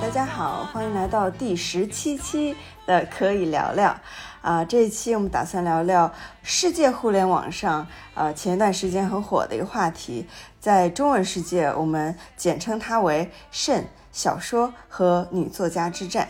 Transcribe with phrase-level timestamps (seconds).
[0.00, 3.96] 大家好，欢迎来到第十七期的可以聊聊。
[4.40, 6.12] 啊、这一期我们打算聊聊
[6.42, 10.26] 世界互联网上啊前一段时间很火的一个话题，
[10.58, 16.26] 在中文世界我们简称它为“肾小说和女作家之战”。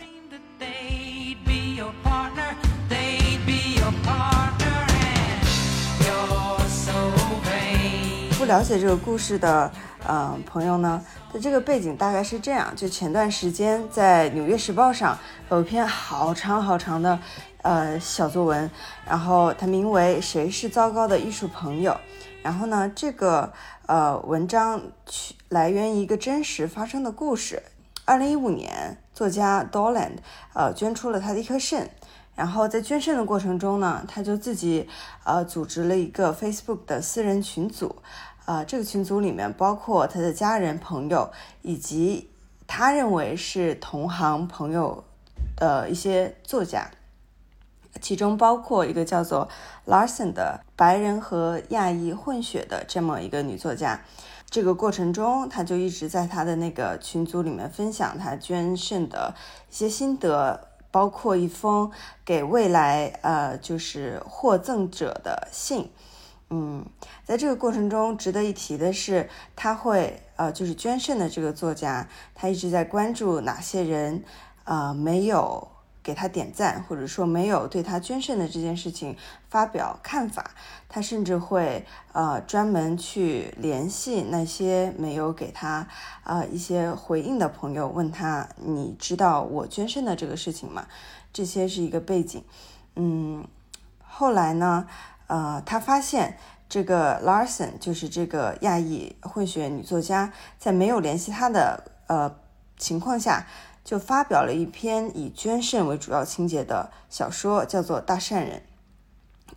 [8.49, 9.71] 了解这个故事的
[10.07, 10.99] 呃朋友呢，
[11.31, 15.15] 它这个背景大概是这样：就前段时间在《纽约时报》上
[15.51, 17.19] 有一篇好长好长的
[17.61, 18.67] 呃小作文，
[19.05, 21.91] 然后它名为《谁是糟糕的艺术朋友》。
[22.41, 23.53] 然后呢，这个
[23.85, 27.61] 呃文章取来源于一个真实发生的故事。
[28.05, 30.13] 二零一五年，作家 Doland
[30.53, 31.87] 呃捐出了他的一颗肾，
[32.33, 34.89] 然后在捐肾的过程中呢，他就自己
[35.23, 37.97] 呃组织了一个 Facebook 的私人群组，
[38.49, 41.29] 呃，这个群组里面包括他的家人、朋友
[41.61, 42.31] 以及
[42.65, 45.03] 他认为是同行朋友
[45.55, 46.89] 的一些作家，
[48.01, 49.47] 其中包括一个叫做
[49.85, 54.01] Larson 的白人和亚裔混血的这么一个女作家。
[54.49, 59.35] 这个过程中，他就一直在他的那个群组里面分享他捐肾的
[59.69, 61.91] 一些心得，包括一封
[62.25, 65.91] 给未来呃就是获赠者的信。
[66.49, 66.85] 嗯，
[67.23, 74.23] 在这个过程中，值得一提的是，他会呃就是捐肾的这个作家，他一直在关注哪些人
[74.63, 75.67] 呃没有
[76.01, 79.15] 给他点赞，或者说没有对他捐肾的这件事情
[79.47, 80.51] 发表看法。
[80.91, 85.87] 他甚至会呃专门去联系那些没有给他
[86.23, 90.87] 呃一些回应的朋友，问他你知道我捐肾的这个事情吗？
[91.31, 92.43] 这些是一个背景。
[92.95, 93.45] 嗯，
[94.01, 94.87] 后来呢，
[95.29, 102.35] 呃，他发现这个 Larson 就是这个亚裔混血女作家，在没有联系他的呃
[102.77, 103.45] 情况下，
[103.83, 108.63] 就发表了一篇以捐肾为主要情节的小说，叫做《大善人》。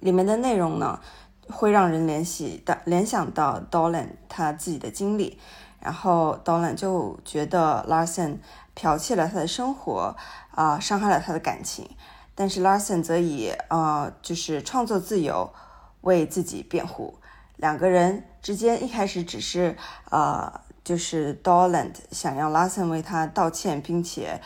[0.00, 1.00] 里面的内容呢，
[1.49, 5.38] 会让人联系到联想到 Dolan 他自己的经历，
[5.81, 8.38] 然后 Dolan 就觉得 Larson
[8.75, 10.15] 剽窃了他的生活，
[10.50, 11.88] 啊、伤害了他的感情，
[12.34, 15.53] 但是 Larson 则以呃就是创作自由
[16.00, 17.19] 为自己辩护。
[17.56, 19.76] 两个人之间一开始只是
[20.10, 24.41] 呃就是 Dolan 想要 Larson 为他道歉，并且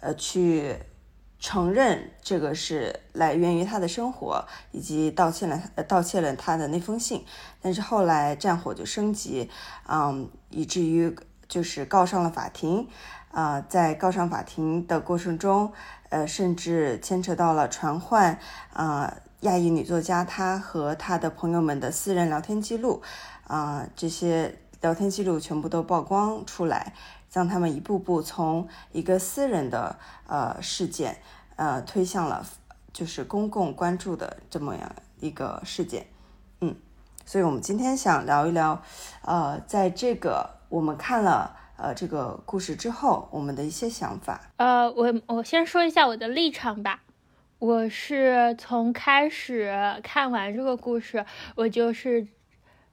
[0.00, 0.76] 呃去
[1.38, 7.24] 承认这个是来源于他的生活，以及道歉了呃道歉了他的那封信。
[7.60, 9.50] 但是后来战火就升级，
[9.88, 11.14] 嗯，以至于
[11.46, 12.88] 就是告上了法庭。
[13.32, 15.70] 啊、在告上法庭的过程中，
[16.08, 18.38] 呃，甚至牵扯到了传唤
[18.72, 23.02] 啊、亚裔女作家她和她的朋友们的私人聊天记录，
[23.46, 26.94] 啊、这些聊天记录全部都曝光出来，
[27.32, 31.18] 让他们一步步从一个私人的呃事件，
[31.56, 32.46] 呃推向了
[32.92, 34.90] 就是公共关注的这么样
[35.20, 36.06] 一个事件，
[36.60, 36.74] 嗯，
[37.24, 38.80] 所以我们今天想聊一聊，
[39.22, 44.40] 呃，在这个我们看了呃这个故事之后，我们的一些想法。
[44.56, 47.02] 呃，我我先说一下我的立场吧。
[47.58, 52.26] 我是从开始看完这个故事，我就是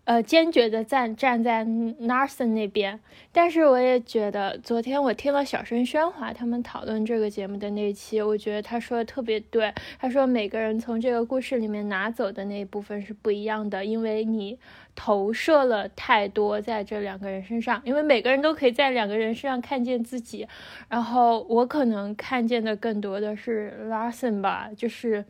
[0.05, 2.99] 呃坚决的站站在 Narson 那边。
[3.31, 9.73] 但是我也觉得，昨天我听了小声喧哗他们讨论这个节目的那一期，我觉得他说的特别对。
[9.97, 14.59] 他说每个人从这个故事里面拿走的那一部分是不一样的，因为你
[14.93, 20.47] 投射了太多在这两个人身上，因为每个人都可以在两个人身上看见自己。
[20.87, 25.25] 然后我可能看见的更多的是 Larson 吧，就是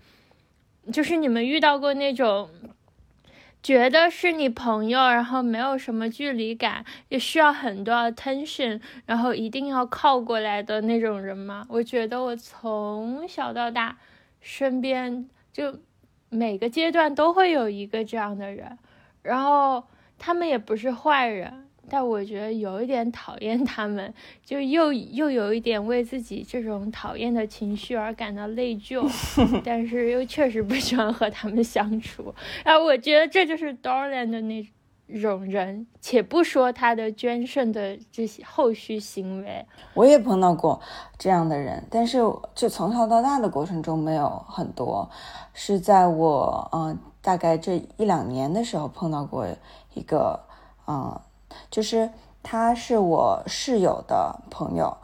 [0.92, 2.50] 就是你们遇到过那种
[3.64, 11.66] 觉得是你朋友，然后没有什么距离感，也需要很多 attention，然后一定要靠过来的那种人吗？
[11.70, 13.98] 我觉得我从小到大
[14.42, 15.80] 身边就
[16.30, 18.78] 每个阶段都会有一个这样的人，
[19.22, 19.86] 然后
[20.20, 24.14] 他们也不是坏人，但我觉得有一点讨厌他们，
[24.44, 29.08] 就又又有一点为自己这种讨厌的情绪而感到内疚，
[29.64, 32.34] 但是又确实不喜欢和他们相处。
[32.64, 34.66] 然后我觉得这就是 Dorland 的那
[35.22, 40.80] 种人，且不说他的捐肾的这些后续行为，我也碰到过
[41.18, 42.20] 这样的人，但是
[42.56, 45.08] 就从小到大的过程中没有很多，
[45.54, 49.48] 是在我嗯、呃大概这一两年的时候碰到过
[49.94, 50.38] 一个
[50.88, 51.22] 嗯、呃
[51.70, 52.10] 就是
[52.42, 54.96] 他是我室友的朋友，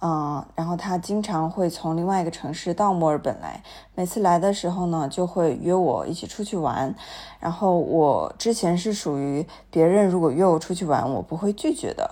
[0.00, 3.62] 嗯，然后他经常会从另外一个城市到墨尔本来，
[3.94, 6.94] 每次来的时候呢，就会约我一起出去玩。
[7.38, 12.10] 然后我之前是属于别人如果约我出去玩，我不会拒绝的，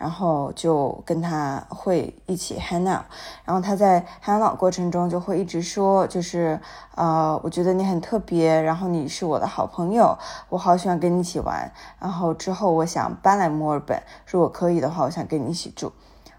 [0.00, 3.02] 然后就跟他会一起 hang out。
[3.44, 6.58] 然后他在 hang out 过程中就会一直说，就是
[6.94, 10.16] 呃，我觉得你很特别，然后你是我的好朋友，
[10.48, 11.70] 我好喜欢跟你一起玩。
[11.98, 15.92] 然后之后我想搬来墨尔本，如果可以的话，我想跟你一起住。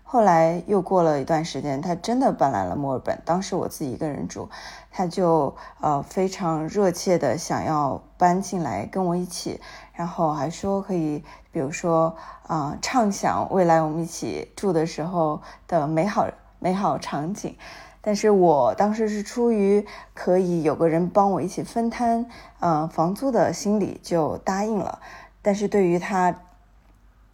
[0.03, 3.21] 后来又过了一段时间，他真的搬来了墨尔本。
[3.23, 4.49] 当时我自己一个人住，
[4.91, 9.61] 他就呃非常热切的想要搬进来跟我一起，
[10.01, 12.15] 然后还说可以，比如说
[12.47, 16.27] 啊、畅想未来我们一起住的时候的美好
[16.57, 17.55] 美好场景。
[18.01, 22.25] 但是我当时是出于可以有个人帮我一起分摊
[22.61, 24.99] 嗯、房租的心理就答应了。
[25.43, 26.35] 但是对于他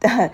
[0.01, 0.31] 的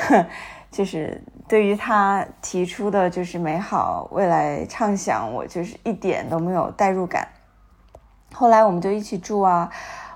[0.72, 7.28] 就是对于他提出的就是美好未来畅想，我就是一点都没有代入感。
[8.32, 9.70] 后来我们就一起住啊，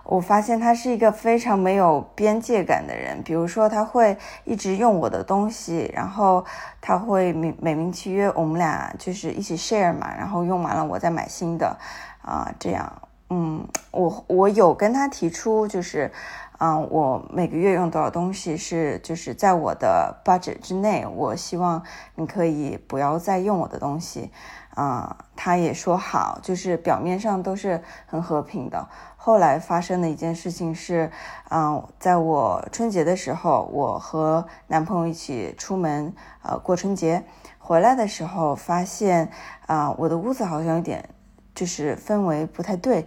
[0.09, 3.23] 我发现他是一个非常没有边界感的人。
[3.23, 6.43] 比如说，他会一直用我的东西，然后
[6.81, 11.77] 他会美美名其曰我们俩就是一起 share 嘛，然后用完了我再买新的，
[12.23, 12.91] 啊、这样，
[13.29, 16.11] 嗯，我我有跟他提出就是。
[16.59, 21.83] 嗯，我每个月用多少东西是就是在我的 budget 之内，我希望
[22.17, 24.31] 你可以不要再用我的东西。
[24.75, 28.89] 啊、他也说好，就是表面上都是很和平的。
[29.17, 31.11] 后来发生的一件事情是，
[31.51, 37.25] 嗯、在我春节的时候，我和男朋友一起出门，呃，过春节，
[37.59, 39.31] 回来的时候发现，
[39.67, 41.09] 啊、我的屋子好像有点
[41.57, 43.05] 就是氛围不太对。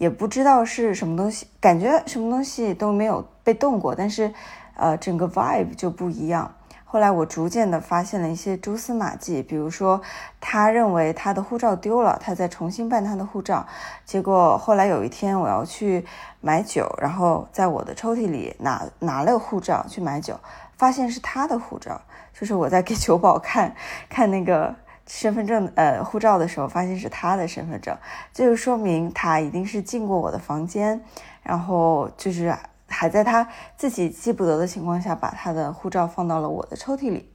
[0.00, 4.32] 也不知道是什么东西，感觉什么东西都没有被动过，但是，
[4.74, 6.54] 呃，整个 vibe 就不一样。
[6.86, 10.00] 后来我逐渐的发现了一些蛛丝马迹，比如说，
[10.40, 13.66] 他认为他的护照丢了，他在重新办他的护照。
[14.06, 16.06] 结果后来有一天我要去
[16.40, 20.40] 买酒，然后在我的抽屉里拿拿了护照去买酒，
[20.78, 22.00] 发现是他的护照，
[22.32, 23.74] 就是我在给酒保看
[24.08, 24.74] 看那个。
[25.12, 27.96] 身份证呃护照的时候，发现是他的身份证，
[28.32, 31.02] 这就说明他一定是进过我的房间，
[31.42, 37.32] 然后就是还在他自己记不得的情况下，把他的护照放到了我的抽屉里。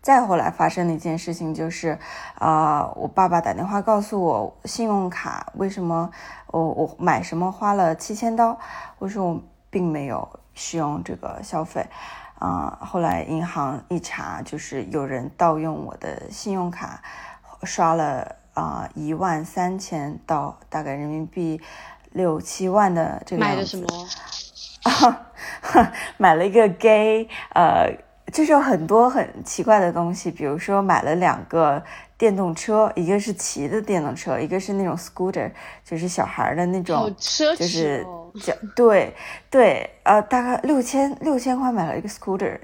[0.00, 1.98] 再后来发生的一件事情就是，
[2.36, 6.10] 啊、我爸爸打电话告诉我，信用卡为什么
[6.46, 8.58] 我我买什么花了七千刀，
[8.98, 11.86] 我说我并没有使用这个消费。
[12.38, 17.02] 啊、后来银行一查，就是有人盗用我的信用卡，
[17.62, 21.60] 刷了啊一、万三千到大概人民币
[22.12, 23.56] 六七万的这个样子。
[23.56, 25.16] 买的什么？
[26.18, 27.90] 买了一个 gay，呃，
[28.30, 31.82] 就是有很多很奇怪的东西，比如说买了两个
[32.16, 35.50] 电动车，一个是骑的电动车，一个是那种 scooter，
[35.84, 37.14] 就是小孩的那种，
[37.56, 38.06] 就是
[38.74, 39.14] 对
[39.50, 42.58] 对，呃，大概六千六千块买了一个 scooter。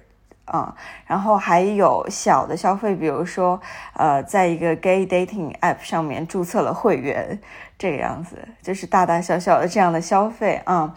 [0.47, 0.75] 啊、
[1.07, 3.61] 然后还有小的消费，比如说，
[3.95, 7.39] 呃，在一个 gay dating app 上面注册了会员，
[7.79, 10.93] 这个样子，就是大大小小的这样的消费啊，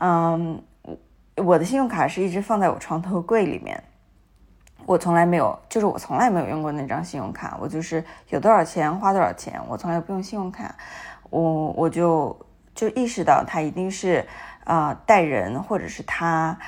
[0.00, 0.62] 嗯，
[1.36, 3.82] 我的信用卡是一直放在我床头柜里面，
[4.86, 10.74] 我从来没有，就是我从来没有用过那张信用卡，我就是有多少钱花多少钱，我从来不用信用卡，
[11.30, 12.36] 我我就
[12.74, 14.26] 就意识到他一定是
[14.64, 16.58] 啊、呃带人，或者是他，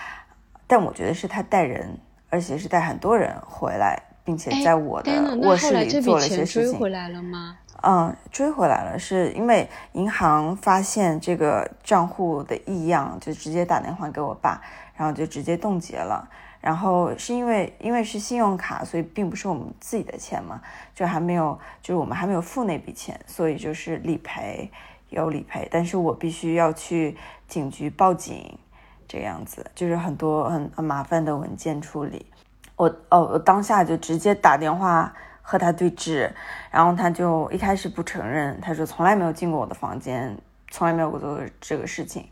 [0.67, 1.99] 但我觉得是他带人，
[2.31, 6.73] 而且是带很多人回来，并且哎在我的卧室里做了一些事情。
[6.73, 7.59] 追回来了吗？
[7.87, 14.63] 嗯，追回来了，是因为银行发现这个账户的异样，就直接打电话给我爸，
[14.97, 16.27] 然后就直接冻结了。
[16.65, 20.59] 然后是因为因为是信用卡，所以并不是我们自己的钱嘛，
[20.95, 24.71] 就还没有，就是我们还没有付那笔钱，所以就是理赔
[25.11, 28.59] 有理赔，但是我必须要去警局报警，
[29.07, 32.25] 这样子，就是很多很很麻烦的文件处理。
[32.77, 36.33] 我哦，我当下就直接打电话和他对峙，
[36.71, 40.35] 然后他就一开始不承认，他说从来没有进过我的房间，
[40.71, 42.27] 从来没有过做这个事情。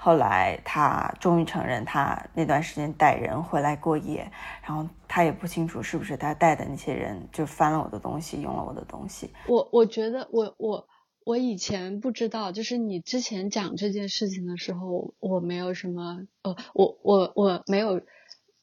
[0.00, 4.30] 后来他终于承认，他那段时间带人回来过夜，
[4.62, 9.28] 然后他也不清楚是不是他带的那些人就翻了我的东西，用了我的东西。
[9.48, 10.86] 我我觉得我我
[11.26, 17.98] 我以前不知道，就是你之前讲这件事情的时候，我没有什么呃，我我我没有，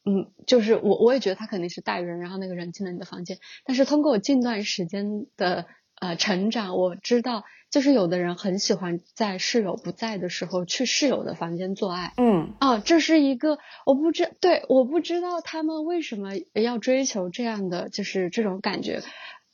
[0.06, 5.66] 嗯，就是我我也觉得他肯定是带人，然后那个人进了你的房间，但是通过我近段时间的
[6.06, 12.14] 呃成长，我知道，就是有的人很喜欢在室友不在的时候去室友的房间做爱。
[12.18, 19.02] 嗯啊，这是一个我不知对，我不知道他们为什么要追求这样的，就是这种感觉，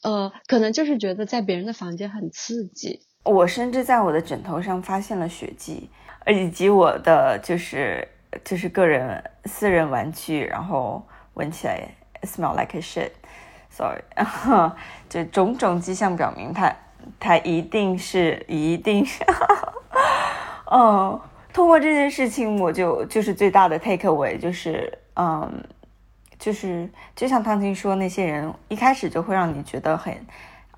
[0.03, 3.01] 呃，可能就是觉得在别人的房间很刺激。
[3.23, 5.89] 我甚至在我的枕头上发现了血迹，
[6.27, 8.07] 以及我的就是
[8.43, 11.01] 就是个人私人玩具，然后
[11.35, 11.87] 闻起来
[12.23, 12.81] smell like a
[13.81, 14.03] sorry，
[15.09, 16.71] 就种种迹象表明他
[17.19, 19.23] 他一定是一定是，
[20.71, 21.19] 嗯，
[21.51, 25.63] 通过这件事情我就就是最大的 take away 就是嗯。
[26.39, 30.11] 就是就像汤晶说，那些人一开始就会让你觉得很，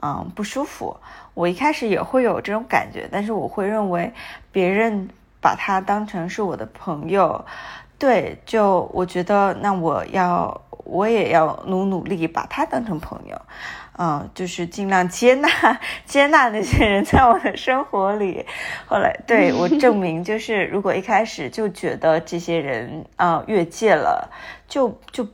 [0.02, 0.94] 嗯，不舒服。
[1.34, 4.12] 我一开始也会有这种感觉，但是我会认为
[4.52, 5.08] 别人
[5.40, 7.46] 把他当成是我的朋友，
[7.98, 13.42] 对，就我觉得那我要我也要努努力把他当成朋友，
[13.98, 15.48] 嗯，就是尽量接纳
[16.06, 18.46] 接纳那些人在我的生活里。
[18.86, 24.30] 后来对我证明，就是如果一开始就觉得这些人啊、越界了，
[24.68, 25.28] 就就。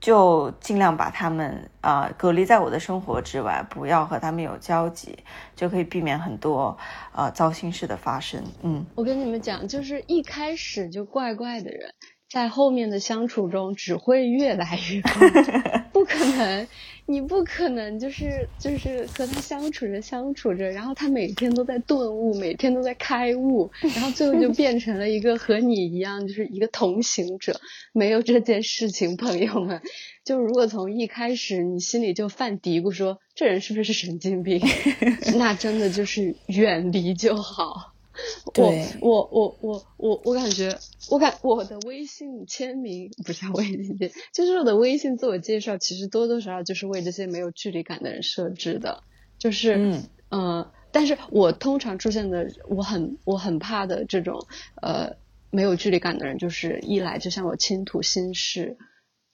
[0.00, 5.18] 就尽量把他们啊、隔离在我的生活之外，不要和他们有交集，
[5.54, 6.74] 就可以避免很多
[7.12, 8.42] 呃糟心事的发生。
[8.62, 11.92] 嗯，我跟你们讲，就是一开始就怪怪的人，
[12.30, 16.68] 在后面的相处中只会越来越怪， 不可能，
[17.06, 27.60] 你不可能就是就是和他相处着相处着，然后他每天都在顿悟，每天都在开悟，然后最后就变成了一个和你一样，就是一个同行者，
[27.92, 29.82] 没有这件事情，朋友们。
[30.24, 34.60] 就如果从一开始你心里就犯嘀咕说这人是不是神经病，
[35.36, 37.89] 那真的就是远离就好。
[38.52, 40.78] 对我我我我我感觉，
[41.10, 49.02] 我感我的微信签名不是微信签，就是我的微信自我介绍，其实多多少少就是为这些没有距离感的人设置的，
[49.38, 54.46] 就是嗯呃，但是我通常出现的，我很我很怕的这种
[54.82, 55.16] 呃
[55.50, 58.78] 没有距离感的人，就是一来就向我倾吐心事，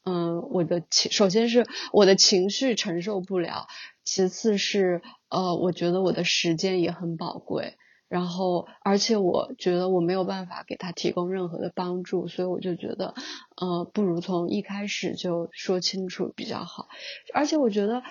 [0.04, 3.66] 嗯，我的情首先是我的情绪承受不了，
[4.04, 7.76] 其次是呃，我觉得我的时间也很宝贵。
[8.08, 13.14] 然后，而且我觉得我没有办法给他提供任何的帮助，所以我就觉得，
[13.56, 16.86] 呃，不如从一开始就说清楚比较好。
[17.34, 18.02] 而且我觉得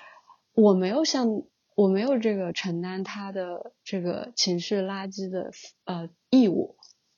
[0.54, 1.28] 我没有像
[1.76, 5.52] 我没有这个承担他的这个情绪垃圾的
[5.86, 6.76] 呃义务，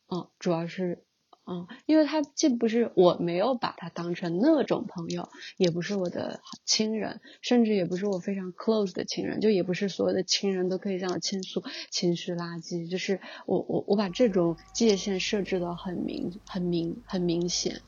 [0.10, 1.04] 嗯，主要是
[1.50, 17.82] 嗯，因为他既不是我没有把他当成那种朋友，也不是我的亲人，甚至也不是我非常 close 的亲人，就也不是所有的亲人都可以向我倾诉情绪垃圾，就是我我我把这种界限设置的很明很明很明显。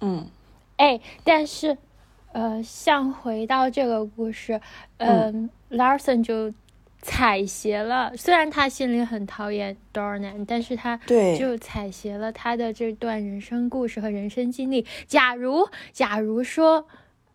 [0.00, 0.28] 嗯
[0.76, 1.78] 哎，但是，
[2.34, 4.60] 呃，像回到这个故事，
[4.98, 6.52] 嗯、Larson 就
[7.02, 10.96] 采撷了，虽然他心里很讨厌 Dornan，但是他
[11.38, 14.84] 就采撷了他的这段人生故事和人生经历。
[15.06, 16.86] 假如，假如说。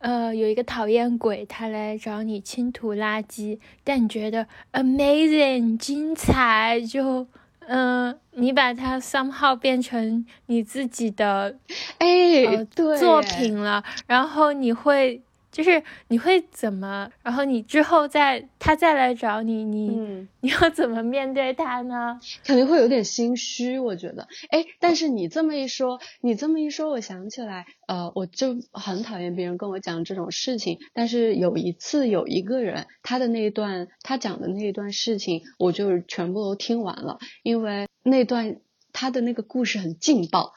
[0.03, 7.27] 呃，有一个讨厌鬼，他来找你倾吐垃圾，但你觉得 amazing 精彩，就
[7.67, 11.55] 嗯、呃你把它 somehow 变成你自己的
[11.99, 20.27] 哎，呃对作品了，然后你会就是你会怎么，然后你之后再他再来找你，你、嗯。
[20.41, 22.19] 你要怎么面对他呢？
[22.43, 24.27] 肯定会有点心虚，我觉得。
[24.49, 30.79] 哎，但是你这么一说，你这么一说，我想起来，呃，我就很讨厌别人跟我讲这种事情。
[30.93, 38.57] 但是有一次，有一个人，他的那一段，他讲的那一段事情，我就全部都听完了，因为那段
[38.93, 40.53] 他的那个故事很劲爆。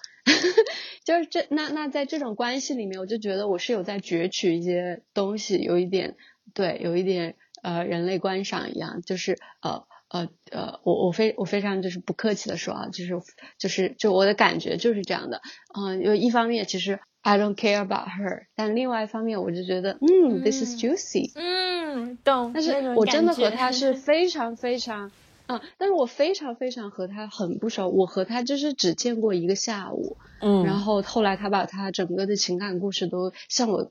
[1.05, 6.17] 就是这那那在这种关系里面，我就觉得我是有在攫取一些东西，有一点
[6.55, 13.15] 对，有一点呃人类观赏一样，就是呃呃呃，我我非我非常就是不客气的说啊，就是
[13.59, 15.43] 就是就我的感觉就是这样的，
[15.75, 22.53] 嗯、有一方面其实 I don't care about her，但另外一方面我就觉得嗯 this is 嗯 juicy，嗯，懂。
[22.55, 25.11] 但是我真的和他是非常非常，
[25.47, 33.91] 嗯，但是我非常非常和他很不熟，我和他就是只见过一个下午，嗯，然后后来他把他整个的情感故事都向我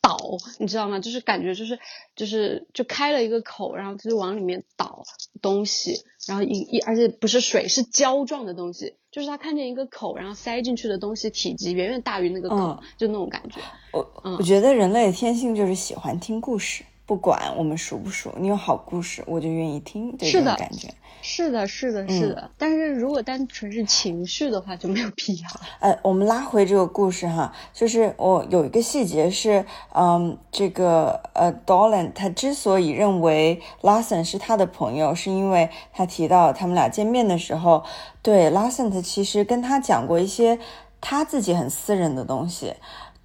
[0.00, 0.18] 倒，
[0.58, 0.98] 你知道吗？
[1.00, 1.78] 就是感觉就是
[2.16, 5.04] 就是就开了一个口，然后他就往里面倒
[5.42, 13.60] 东西，然后一一而且不是水，是胶状的东西，就是他看见一个口，然后塞进去的东西体积远远大于那个口，嗯就那种感觉。
[13.92, 16.82] 我嗯我觉得人类天性就是喜欢听故事。
[17.06, 20.88] 不管我们熟不熟，你有好故事，我就愿意听，这是的种感觉。
[21.26, 22.50] 是的，是的，是的。
[22.58, 25.48] 但是如果单纯是情绪的话，就没有必要。
[25.80, 37.84] 呃，我们拉回这个故事哈，就是我有一个细节是，嗯，这个呃，Dolan 他之所以认为 Larson 是他的朋友，是因为他提到他们俩见面的时候，
[38.20, 40.58] 对 Larson 他其实跟他讲过一些
[41.00, 42.74] 他自己很私人的东西，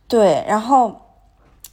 [0.07, 1.01] 对，然后。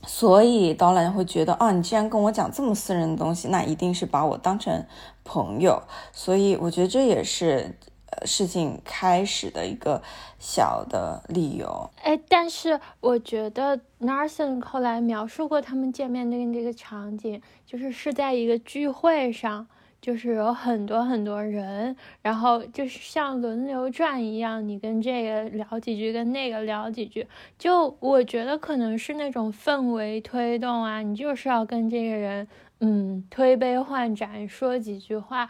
[0.07, 4.87] 所以导览会觉得啊，你既然跟我讲这么私人的东西，那一定是把我当成
[5.25, 5.83] 朋友。
[6.13, 7.77] 所以我觉得这也是
[8.11, 10.01] 呃事情开始的一个
[10.39, 11.91] 小的理由。
[12.03, 19.67] 哎，但是我觉得 Narson 后来描述过他们见面的那个场景，就是是在一个聚会上。
[20.01, 27.27] 就是有很多很多人，然后就是像轮流转一样，你跟这个聊几句，跟那个聊几句。
[27.59, 32.47] 就我觉得可能是那种氛围推动啊，你就是要跟这个人，
[32.81, 35.49] 嗯，推杯换盏，说几句话。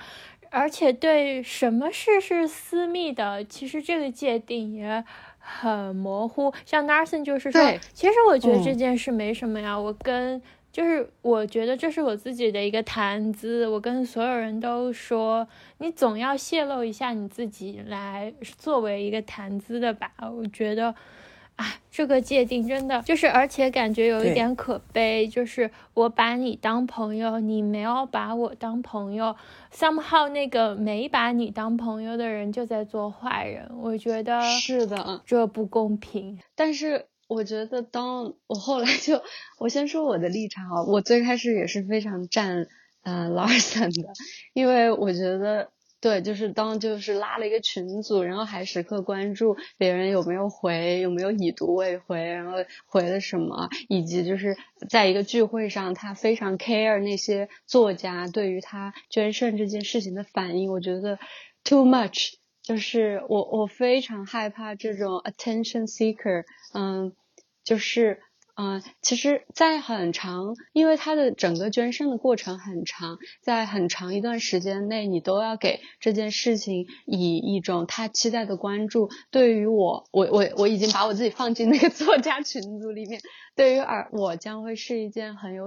[0.51, 5.05] 而且对什么事是私密的，其实这个界定也
[5.39, 6.55] 很模糊。
[6.65, 7.61] 像 Narson 就是说，
[7.93, 10.41] 其实我觉得这件事没什么呀，我跟。
[10.77, 20.13] 就是我觉得这是我自己的一个谈资，我跟所有人都说，你总要泄露一下你自己来作为一个谈资的吧。
[20.35, 20.95] 我觉得，
[21.55, 29.35] 啊，这个界定真的就是，而且感觉有一点可悲，就是我把你当朋友，你没有把我当朋友
[29.73, 33.67] ，somehow 那个没把你当朋友的人就在做坏人。
[33.81, 36.39] 我觉得是的，这不公平。
[36.55, 37.07] 但是。
[37.29, 39.23] 我觉得，当我后来就，
[39.59, 42.69] 我先说我的立场啊，我最开始也是非常站
[43.03, 44.13] 呃 Larson 的，
[44.53, 52.53] 因为我觉得，对，就是当就是拉了一个群组，然后还时刻关注别人有没有回，有没有已读未回，然后
[52.87, 54.57] 回了什么，以及就是
[54.89, 61.19] 在一个聚会上，他非常 care 那些作家对于他捐肾这件事情的反应，我觉得
[61.65, 62.35] too much。
[62.67, 66.43] 就是我，我非常害怕这种 attention seeker，
[66.75, 67.13] 嗯，
[67.63, 68.19] 就是，
[68.57, 79.11] 嗯，其实，在很长，因为他的整个捐肾的过程很长，在很长一段时间内，你都要给这件事情以一种他期待的关注。
[79.31, 83.21] 对于我，我，我，我已经把我自己放进那个作家群组里面，
[83.55, 85.67] 对于而我将会是一件很有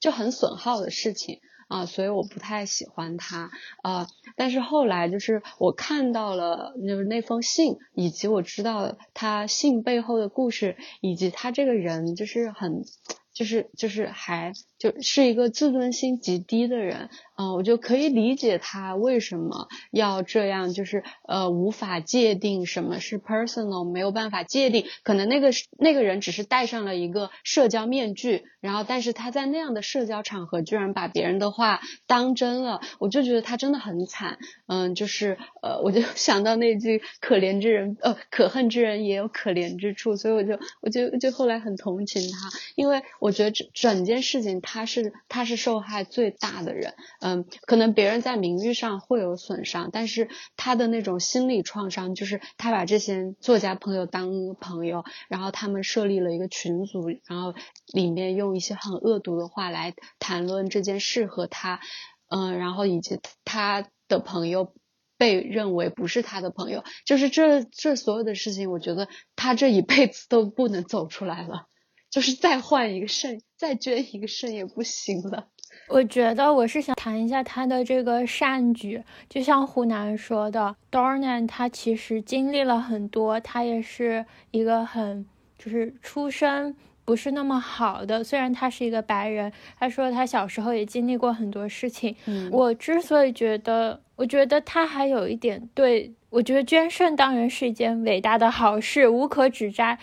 [0.00, 1.38] 就很损耗的事情。
[1.70, 3.50] 啊，所以我不太喜欢他
[3.82, 4.06] 啊。
[4.36, 12.84] 但是后来就是我看到了，就是那封信，以及我知道他信背后的故事，以及他这个人就是很，
[13.32, 14.52] 就是就是还。
[14.80, 44.62] 就是一个自尊心极低的人，嗯，我就可以理解他为什么要这样，就是呃无法界定什么是 personal，没有办法界定，可能那个那个人只是戴上了一个社交面具，然后但是他在那样的社交场合居然把别人的话当真了，我就觉得他真的很惨，嗯，就是呃我就想到那句可怜之人，呃可恨之人也有可怜之处，所以我就我就就后来很同情他，因为我觉得整整件事情。
[44.72, 54.30] 他是他是受害最大的人，嗯，可能别人在名誉上会有损伤，但是他的那种心理创伤，就是他把这些作家朋友当
[54.60, 57.52] 朋友，然后他们设立了一个群组，然后
[57.92, 61.80] 里面用一些很恶毒的话来谈论这件事和他，
[62.28, 64.72] 嗯，然后以及他的朋友
[65.18, 71.66] 被认为不是他的朋友，就是这这所有的事情，我觉得他这一辈子都不能走出来了。
[72.10, 75.46] 就是再换一个肾，再捐一个肾也不行了。
[75.88, 85.24] 我觉得我是想谈一下他的这个善举，就像湖南说的，Dornan 他其实经历了很多，他也是一个很
[85.58, 92.14] 就是出身不是那么好的，虽然他是一个白人，他说他小时候也经历过很多事情。
[92.26, 99.98] 嗯，我之所以觉得，我觉得他还有一点对我觉得捐肾当然是一件伟大的好事，无可指摘。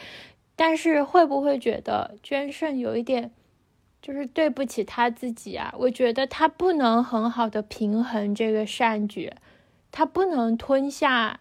[0.58, 3.32] 但是会不会觉得捐肾有一点，
[4.02, 5.74] 就是对不起他自己啊？
[5.78, 9.32] 我觉得他不能很好的平衡这个善举，
[9.91, 11.39] 他不能吞下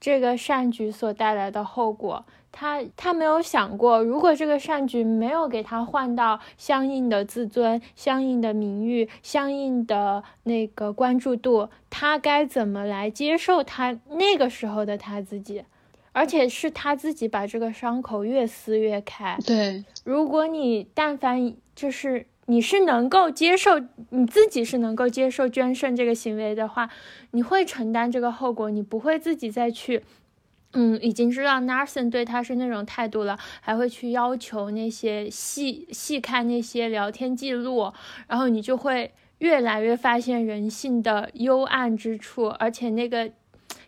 [0.00, 2.24] 这个善举所带来的后果。
[2.56, 15.64] 他他没有想过，如果这个善举没有给他换到相应的自尊、相应的名誉、相应的那个关注度，他该怎么来接受他那个时候的他自己？
[16.14, 19.36] 而且是他自己把这个伤口越撕越开。
[19.44, 26.88] 对，如果你但凡就是你是能够接受你自己是能够接受捐肾这个行为的话，
[27.32, 30.02] 你会承担这个后果，你不会自己再去
[30.72, 37.92] 嗯，已经知道 Narson 对他是那种态度了，还会去要求那些细细看那些聊天记录，
[38.28, 43.30] 然后你就会越来越发现人性的幽暗之处，而且那个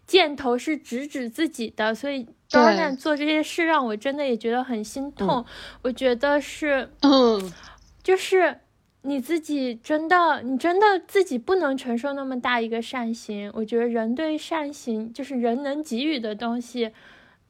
[0.07, 5.45] 箭头是直指自己的，所以 Dornan 做这些事让我真的也觉得很心痛。
[5.83, 7.53] 我觉得是，嗯，
[8.03, 8.61] 就是
[9.03, 13.51] 你自己真的，你真的自己不能承受那么大一个善行。
[13.55, 16.93] 我觉得人对善行，就是人能给予的东西，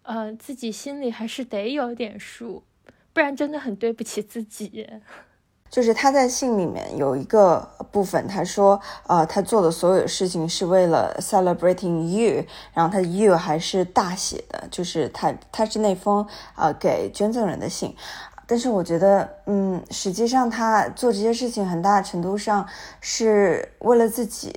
[0.02, 2.64] 呃，自己心里还是得有点数，
[3.12, 4.86] 不然真的很对不起自己。
[5.70, 17.94] 就是他在信里面有一个部分，他说，呃，他做的所有事情是为了 celebrating you，然后他 you 还是大写的，就是他他是那封呃给捐赠人的信。
[18.48, 22.64] 但是我觉得，嗯，实际上他做这些事情很大程度上
[23.00, 24.54] 是为了自己，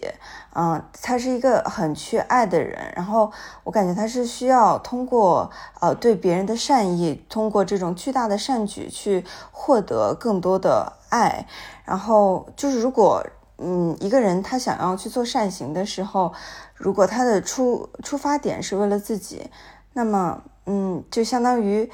[0.54, 3.32] 嗯，他是一个很缺爱的人，然后
[3.64, 5.50] 我感觉他是需要通过
[5.82, 11.46] 呃对别人的善意，通过这种巨大的善举去获得更多的爱，
[11.86, 13.26] 然后就是如果
[13.58, 16.34] 嗯一个人他想要去做善行的时候，
[16.76, 19.50] 如果他的出出发点是为了自己，
[19.94, 21.92] 那么嗯就相当于。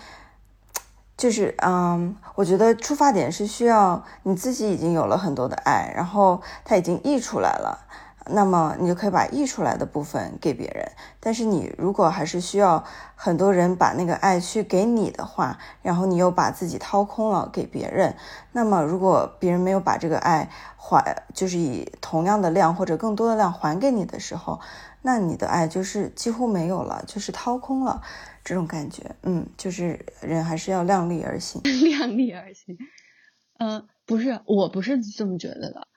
[1.18, 7.88] 就是，嗯，我觉得出发点是需要你自己已经有了很多的爱，然后他已经溢出来了，
[8.30, 10.92] 那么你就可以把溢出来的部分给别人。
[11.20, 12.84] 但是你如果还是需要
[13.16, 18.16] 很多人把那个爱去给你的话，然后你又把自己掏空了给别人，
[18.52, 24.60] 那么如果别人没有把这个爱还，就是以同样的量或者更多的量还给你的时候，
[25.02, 28.02] 那你的爱就是几乎没有了，就是掏空了。
[28.44, 31.60] 这种感觉，嗯，就是人还是要量力而行。
[31.66, 32.78] 量力而行。
[33.58, 35.88] 嗯，不是，我不是这么觉得的。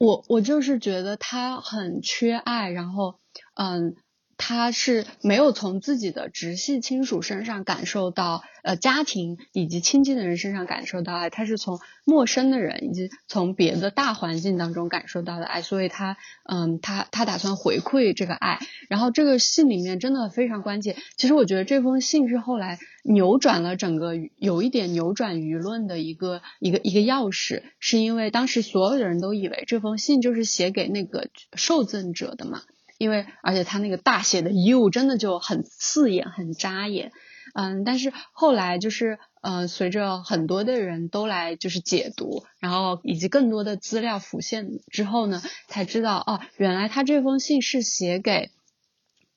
[0.00, 3.20] 我我就是觉得他很缺爱，然后，
[3.54, 3.94] 嗯，
[4.40, 8.42] 他是没有从自己的直系亲属身上感受到。
[8.62, 18.58] 呃，家庭以及亲近的人身上感受到爱，他是从陌生的人以及从别的大环境当中感受到的爱，所以他，嗯，他他打算回馈这个爱。
[18.90, 20.96] 然后这个信里面真的非常关键。
[21.16, 32.60] 其实我觉得这封信是后来扭转了整个有一点扭转舆论的一个一个一个钥匙，是因为当时所有的人都以为这封信就是写给那个受赠者的嘛，
[33.00, 37.12] 因为而且他那个大写的 “you” 真的就很刺眼，很扎眼。
[37.54, 48.50] 嗯，但是后来就是，呃，随着很多的人都来就是解读，然后以及更多的资料浮现之后呢，才知道哦，原来他这封信是写给，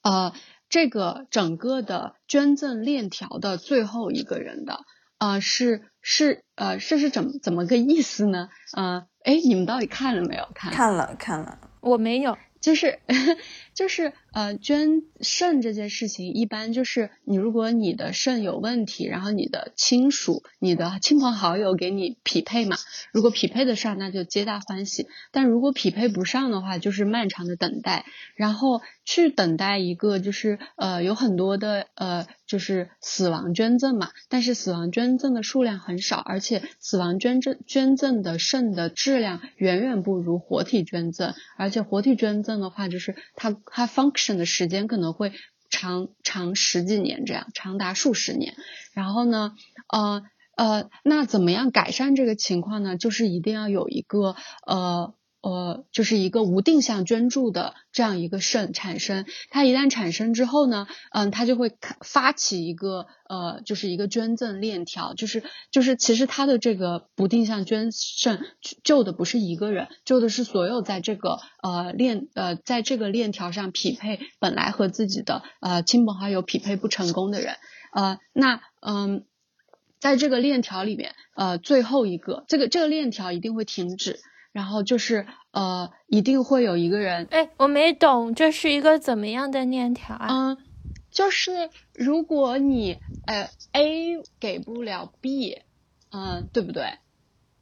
[0.02, 0.34] 呃，
[0.68, 4.82] 这个整个的捐赠链条的最后一个人的，
[5.20, 8.50] 呃，是是呃，这是怎怎么个意思呢？
[8.76, 10.50] 呃，哎，你们到底看了没有？
[10.54, 12.38] 看看了看了，我没有。
[12.64, 12.98] 就是
[13.74, 22.78] 就是呃，捐肾这件事情，一般就是你如果你的肾有问题，然后你的亲属、你的亲朋好友给你匹配嘛，
[23.12, 28.06] 如果匹配得上，那就皆大欢喜；但如果匹配不上的话，就是漫长的等待，
[28.36, 42.54] 然后去等待一个就是呃有很多的呃就是死亡捐赠嘛，但是死亡捐赠的数量很少，而且死亡捐赠捐赠的肾的质量远远不如活体捐赠，而且活体捐赠。
[42.54, 45.34] 的话，就是它它 function 的时间可能会
[45.70, 48.56] 长长十几年，这样长达数十年。
[48.94, 49.56] 然后呢，
[49.88, 50.24] 呃
[50.56, 52.98] 呃，那怎么样改善这个情况呢？
[52.98, 55.14] 就是一定要有一个呃。
[55.44, 68.40] 呃，就是一个无定向捐助的这样一个肾产生，它一旦产生之后呢，嗯，它就会发起一个呃，就是一个捐赠链条，就是就是其实它的这个不定向捐肾
[68.86, 77.58] 救的不是一个人，救的是所有在这个呃链呃在这个链条上匹配本来和自己的呃亲朋好友匹配不成功的人，
[77.92, 79.26] 呃，那嗯，
[80.00, 84.22] 在这个链条里面，呃，最后一个这个这个链条一定会停止。
[84.54, 87.28] 然后就是呃，一定会有一个人。
[87.32, 90.28] 哎，我没懂，这是一个怎么样的链条啊？
[90.30, 90.58] 嗯，
[91.12, 95.62] 就是如果你呃 A 给不了 B，
[96.12, 97.00] 嗯，对不对？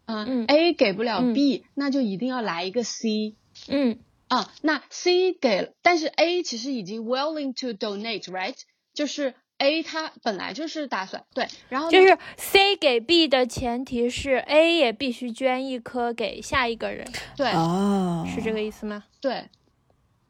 [0.06, 3.36] 嗯，A 给不了 B，那就一定要来一个 C。
[3.68, 8.58] 嗯，啊，那 C 给，但是 A 其实已经 willing to donate，right？
[8.94, 9.34] 就是。
[9.62, 19.04] A 他本来就是打算对，然后就是 C 给 B 的前提是 A 也必须捐一颗给下一个人，对，哦，是这个意思吗？
[19.22, 19.50] 对，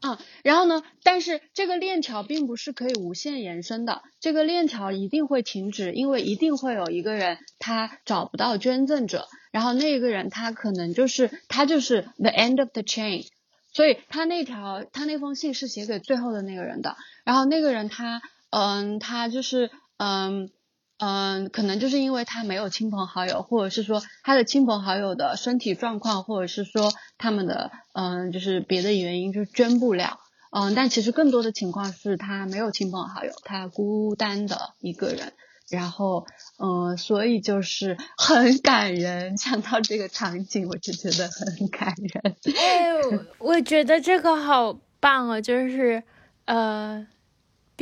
[0.02, 13.26] 嗯，然后呢，但是这个链条并不是可以无限延伸的，这个链条一定会停止，因为一定会有一个人他找不到捐赠者，然后那个人他可能就是他就是 the end of the chain，
[13.72, 18.20] 所以他那条他那封信是写给最后的那个人的，然后那个人他。
[18.52, 20.50] 嗯，他就是嗯
[20.98, 30.20] 嗯，可能就是因为他没有亲朋好友，或者是说他的亲朋好友的身体状况，或者是说他们的嗯就是别的原因就捐不了。
[30.50, 35.32] 嗯，但其实更多的情况是他没有亲朋好友，他孤单的一个人。
[35.70, 36.26] 然后，
[36.58, 39.38] 嗯，所以就是 很感人。
[39.38, 42.36] 想到这个场景，我就觉得很感人。
[42.54, 42.92] 哎，
[43.38, 46.02] 我我觉得这个好棒哦，就是
[46.44, 47.06] 呃，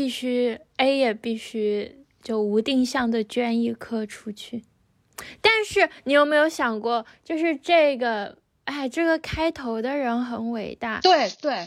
[0.00, 4.64] 必须 A 也必须就无定向的捐一颗出去。
[5.42, 11.00] 但是你有没有想过，就是这个，哎，这个开头的人很伟大。
[11.02, 11.66] 对对。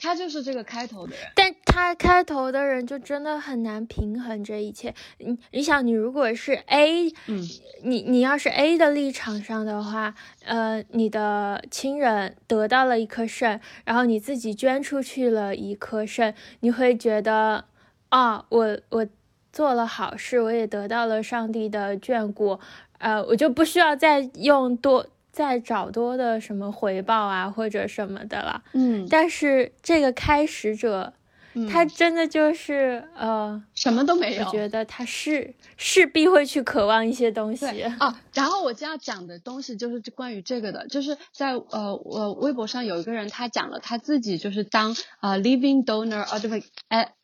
[0.00, 4.94] 他就是这个开头的人，但他开头的人就真的很难平衡这一切。
[5.18, 7.42] 你你想，你如果是 A，嗯，
[7.82, 17.64] 你你要是 A 的立场上的话，呃，你的亲人得到了一颗肾，然后你自己捐出去了一颗肾，你会觉得
[18.10, 19.06] 啊，我我
[19.52, 22.60] 做了好事，我也得到了上帝的眷顾，
[22.98, 25.06] 呃，我就不需要再用多。
[25.38, 28.60] 再找多的什么回报啊，或者什么的了。
[28.72, 31.12] 嗯，但是这个开始者，
[31.70, 34.44] 他真的就是呃，什么都没有。
[34.44, 38.18] 我觉得他是势必会去渴望一些东西啊。
[38.38, 46.24] 然后我将要讲的东西就是关于这个的，就是在呃我微博上有一个人他讲了他自己就是当呃 living donor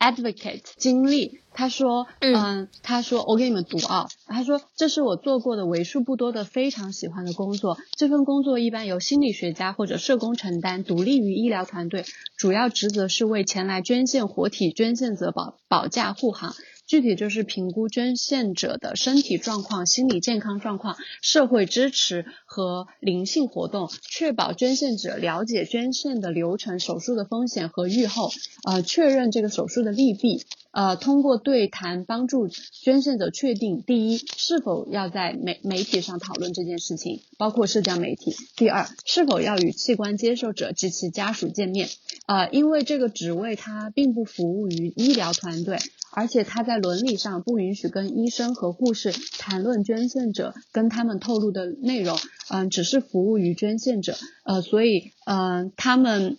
[0.01, 1.39] advocate 经历。
[1.57, 4.09] 他说，嗯，他说，我给你们读啊。
[4.27, 7.79] 他说，这是我做过的为数不多的非常喜欢的工作。
[7.97, 12.05] 这份工作一般由心理学家或者社工承担，独立于医疗团队，
[12.37, 16.57] 主要职责是为前来捐献活体捐献者保保驾护航。
[16.87, 28.31] 具体就是评估捐献者的身体状况、心理健康状况、社会支持和灵性活动，确保捐献者了解捐献的流程、手术的风险和预后，
[28.65, 30.45] 呃，确认这个手术的利弊。
[30.73, 41.89] 呃，通过对谈帮助捐献者确定：第一，是否要在媒媒体上讨论这件事情，包括社交媒体；第二，是否要与器官接受者及其家属见面。
[42.27, 45.79] 呃，因为这个职位它并不服务于医疗团队，
[46.15, 52.19] 而且他在伦理上不允许跟医生和护士谈论捐献者跟他们透露的内容。
[52.49, 54.17] 嗯，只是服务于捐献者。
[54.45, 56.39] 呃，所以，嗯，他们，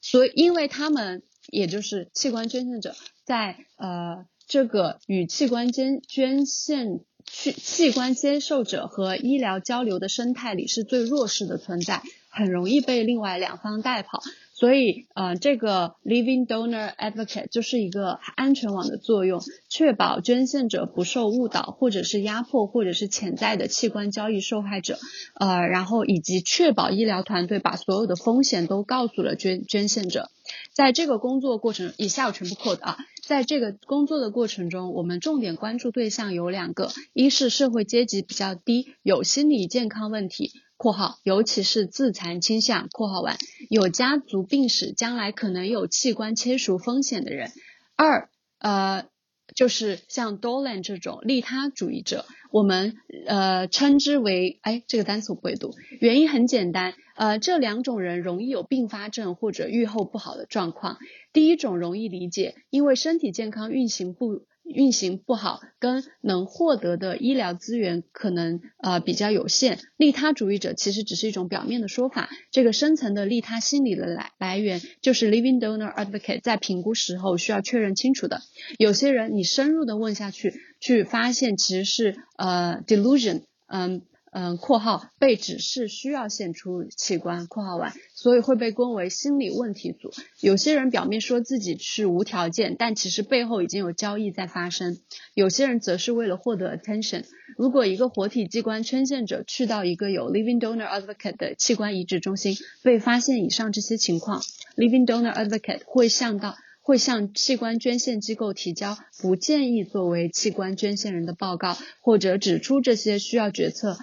[0.00, 2.94] 所以，因为他们也就是器官捐献者。
[3.24, 14.22] 在呃这个与器官捐捐献去器官接受者和医疗交流的生态里是最弱势的存在，很容易被另外两方带跑。
[14.58, 24.98] 所以呃这个 living donor advocate 就是一个安全网的作用，确保捐献者不受误导，或者是压迫，或者是潜在的器官交易受害者。
[25.34, 30.30] 呃，然后以及确保医疗团队把所有的风险都告诉了捐捐献者。
[30.72, 32.96] 在这个工作过程，以下我全部 quote 啊。
[33.26, 43.36] 在这个工作的过程中，我们重点关注对象有两个：一是社会阶级比较低，有心理健康问题（括号尤其是自残倾向）（括号完），
[43.70, 47.50] 有家族病史，将来可能有器官切除风险的人；
[47.96, 49.06] 二，呃。
[49.54, 60.98] 就是像 Dolan 这种利他主义者，我们呃称之为哎这个单词我不会读，原因很简单，呃这两种人容易有并发症或者预后不好的状况。
[61.32, 64.44] 第一种容易理解，因为身体健康运行不。
[64.76, 69.78] 运行不好，跟能获得的医疗资源可能呃比较有限。
[69.96, 78.42] 利他主义者其实只是一种表面的说法，这个深层的利他心理的来来源就是 living donor advocate 在评估时候需要确认清楚的。
[78.78, 84.02] 有些人你深入的问下去，去发现其实是呃 delusion，嗯。
[84.38, 90.10] 嗯，括号被指示需要献出器官，括号完，所以会被归为心理问题组。
[90.42, 94.98] 有些人表面说自己是无条件，但其实背后已经有交易在发生。
[95.32, 97.24] 有些人则是为了获得 attention。
[97.56, 104.42] 如果一个活体器官捐献者去到一个有 living donor advocate 的器官移植中心，被发现以上这些情况
[104.76, 113.96] ，living donor advocate 会向到会向器官捐献机构提交不建议作为器官捐献人的报告，或者指出这些需要决策。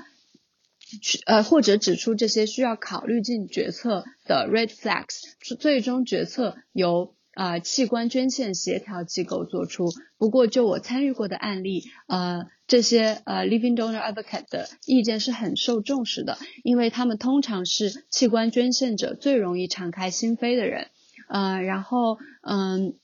[1.26, 5.22] 呃，或者指出这些需要考虑进决策的 red flags，
[5.60, 9.90] 最终决策由啊器官捐献协调机构做出。
[10.18, 20.88] 不过，就我参与过的案例，呃，这些呃 living donor advocate 的意见是很受重视的，因为他们通常是器官捐献者最容易敞开心扉的人。
[21.28, 22.96] 呃，然后嗯。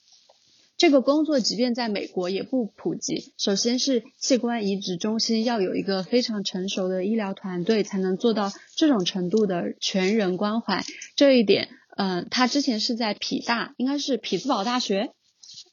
[0.79, 3.33] 这个工作即便在美国也不普及。
[3.37, 10.85] 首先是器官移植中心要有一个非常成熟的医疗团队，才能做到这种程度的全人关怀。
[11.17, 15.11] 这一点，嗯，他之前是在匹大，应该是匹兹堡大学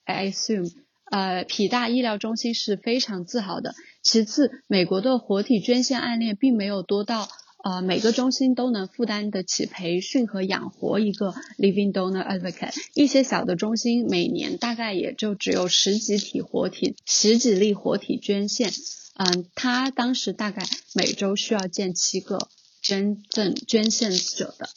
[0.05, 0.73] ，I assume，
[1.09, 3.77] 呃，匹大医疗中心是非常自豪的。
[4.03, 7.29] 其次，美国的活体捐献案例并没有多到
[7.69, 12.77] 呃每个中心都能负担得起培训和养活一个 living donor advocate。
[12.95, 18.73] 一些小的中心每年大概也就只有十几体活体、十几例活体捐献。
[19.17, 22.39] 嗯，他当时大概每周需要见七个
[22.81, 24.69] 捐赠捐献者的。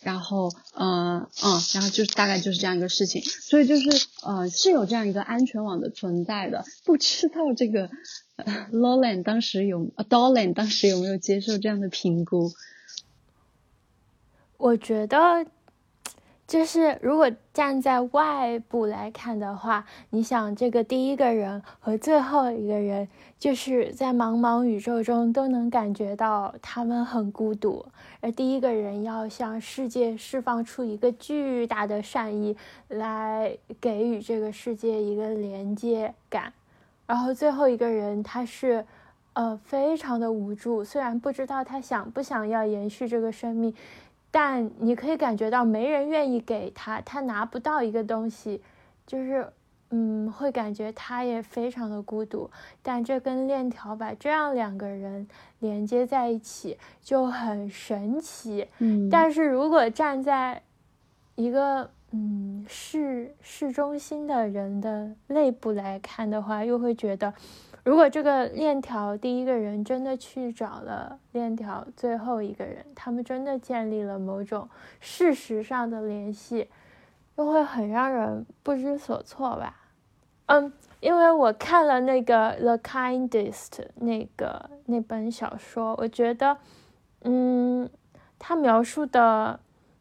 [0.00, 6.64] 然后，呃，嗯，然后就是大概就是这样一个事情，所以就是呃是有这样一个安全网的存在的。
[6.84, 7.90] 不知道这个
[8.72, 12.52] Lowland 当时有 d o l l a n 当时有没有接受这样的评估？
[14.56, 15.46] 我觉得。
[16.48, 23.06] 就是如果站在外部来看的话，你想这个第一个人和最后一个人，
[23.38, 27.84] 就是在茫茫宇宙中都能感觉到他们很孤独，
[28.22, 32.56] 而第一个人要向世界释放出一个巨大的善意，
[32.88, 36.50] 来给予这个世界一个连接感，
[37.06, 38.86] 然后最后一个人他是，
[39.34, 43.74] 呃，非常的无助，虽然不知道他想不想要延续这个生命。
[44.30, 48.62] 但你可以感觉到没人愿意给他，他拿不到一个东西，
[49.06, 49.50] 就是，
[49.90, 52.50] 嗯，会感觉他也非常的孤独。
[52.82, 55.26] 但这根链条把这样两个人
[55.60, 58.68] 连接在一起就很神奇。
[58.78, 60.62] 嗯，但是如果站在
[61.34, 67.32] 一个嗯市市中心的人的内部来看的话，又会觉得。
[67.88, 74.68] 如果这个链条第一个人真的去找了链条最后一个人，他们真的建立了某种
[75.00, 76.68] 事实上的联系，
[77.36, 79.74] 又会很让人不知所措吧？
[80.44, 80.70] 嗯，
[81.00, 86.58] 因为我看了那个《The Kindest》那个那本小说，我觉得，
[87.22, 87.88] 嗯，
[88.38, 89.60] 他描述的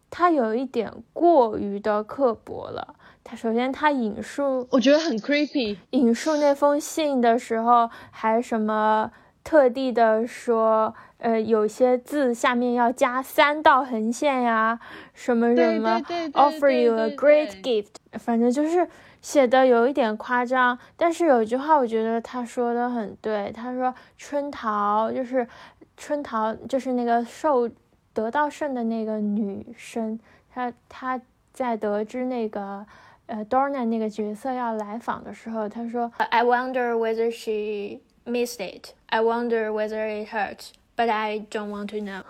[0.10, 2.96] 他有一点过于的刻薄了。
[3.30, 5.76] 他首先，他引述，我觉得很 creepy。
[5.90, 9.12] 引述那封信的时候，还什么
[9.44, 14.80] 特地的说，呃，有些字下面要加三道横线呀，
[15.14, 16.00] 什么什么
[16.32, 18.88] ，offer you a great gift，反正就是
[19.22, 20.80] 写的有一点夸张。
[20.96, 25.46] 但是有一句话，我觉得他说的很对，他说春桃就是
[25.98, 27.70] 春桃，就是那个受
[28.14, 30.18] 得到胜的那个女生，
[30.50, 31.20] 她她
[31.52, 32.86] 在得知那个。
[33.28, 38.94] 呃，Dorna 那个角色要来访的时候，他说：“I wonder whether she missed it.
[39.08, 42.24] I wonder whether it hurt, but I don't want to know。”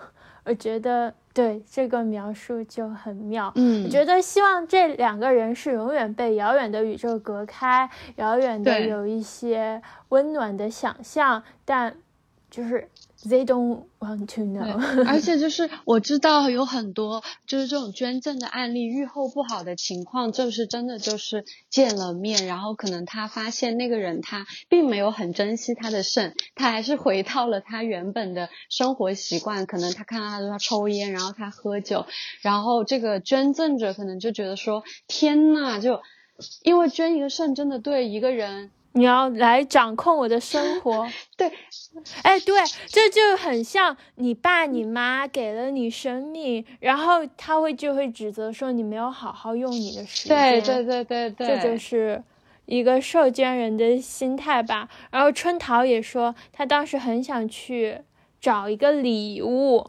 [0.44, 3.52] 我觉得对这个描述就很妙。
[3.54, 11.94] 嗯，我觉得希望这两个人是永远被遥远的宇宙隔开，遥远的有一些温暖的想象，但
[12.50, 12.88] 就是。
[13.24, 15.04] They don't want to know。
[15.04, 29.66] 而且就是我知道有很多就是这种捐赠的案例，愈后不好的情况，就是真的就是见了面，然后可能他发现那个人他并没有很珍惜他的肾，他还是回到了他原本的生活习惯。
[29.66, 32.06] 可能他看到他他抽烟，然后他喝酒，
[32.40, 36.02] 然后这个捐赠者可能就觉得说：天呐，就
[36.62, 38.70] 因为捐一个肾真的对一个人。
[38.98, 41.08] 你要来掌控我的生活，
[41.38, 41.46] 对，
[42.22, 52.20] 哎，对，这就很像你爸你妈给了你生命，然后他会就会指责说你没有好好用你的时间，对对对对对，这就是
[52.66, 54.88] 一个受捐人的心态吧。
[55.12, 58.00] 然后春桃也说，他当时很想去
[58.40, 59.86] 找一个礼物，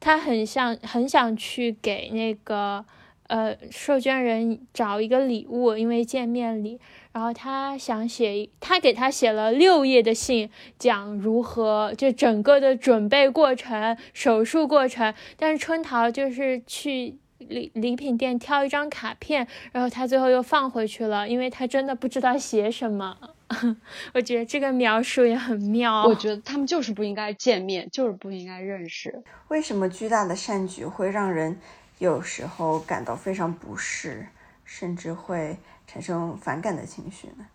[0.00, 2.84] 他很想很想去给那个
[3.26, 6.80] 呃受捐人找一个礼物，因为见面礼。
[7.16, 15.14] 然后他想写，他给他写了六页的信，讲如何就整个的准备过程、手术过程。
[15.38, 23.16] 但是春桃就是去礼礼品店挑一张卡片，然后他最后又放回去了，因为他真的不知道写什么。
[24.12, 26.04] 我觉得这个描述也很妙。
[26.04, 29.22] 我觉得他们就是不应该见面，就是不应该认识。
[29.48, 31.58] 为什么巨大的善举会让人
[31.98, 34.26] 有时候感到非常不适，
[34.66, 35.56] 甚至会？
[35.96, 37.46] 产生反感的情绪呢？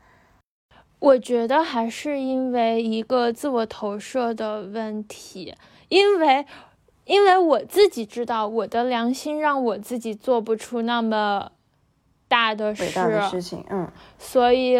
[0.97, 5.54] 我觉得还是因为一个自我投射的问题，
[5.89, 6.43] 因为
[7.06, 11.51] 因为我自己知道我的良心让我自己做不出那么
[12.27, 14.75] 大的事大的事情，嗯，所以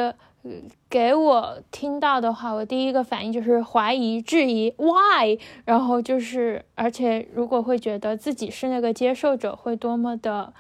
[0.90, 5.40] 给我听到的话，我第一个反应就是怀疑、质疑，why？
[5.66, 10.52] 然后就是，而且如果会觉得自己是那个接受者，会多么的。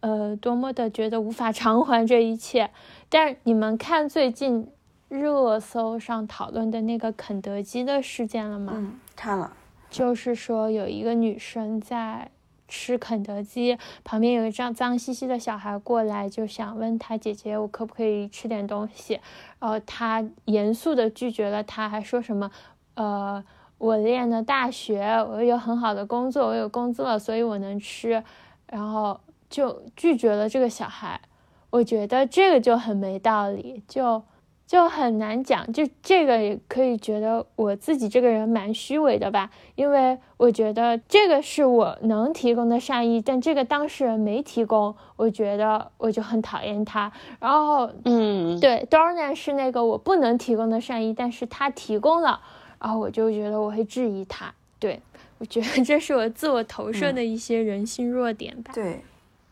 [0.00, 2.70] 呃，多么的觉得无法偿还这一切，
[3.08, 4.66] 但你们看最近
[5.08, 8.72] 热搜上讨论的那个肯德基的事件了吗？
[8.76, 9.52] 嗯，看了。
[9.90, 12.30] 就是说有一个女生在
[12.68, 19.20] 吃肯德基，旁边有一张脏兮兮的小孩过来，就想问她姐姐，我可不可以吃点东西？
[19.58, 22.48] 然后她严肃的拒绝了他，还说什么，
[22.94, 23.44] 呃，
[23.78, 28.22] 我念的大学，我有很好的工作，我有工资了，所以我能吃，
[28.68, 29.18] 然后
[29.50, 31.20] 就拒绝了这个小孩。
[31.68, 34.22] 我觉得这个就很没道理，就
[34.66, 35.72] 就很难讲。
[35.72, 47.12] 就这个也可以觉得我自己这个人蛮虚伪的吧，因为我觉得这个是我能提供的善意，但这个当事人没提供，我觉得我就很讨厌他。
[47.38, 52.40] 然后，嗯，对，Dornan 是那个我不能提供的善意，但是他提供了，
[52.80, 54.52] 然后我就觉得我会质疑他。
[54.80, 55.00] 对
[55.38, 58.72] 我觉得这是我自我投射的一些人性弱点吧。
[58.74, 59.04] 对，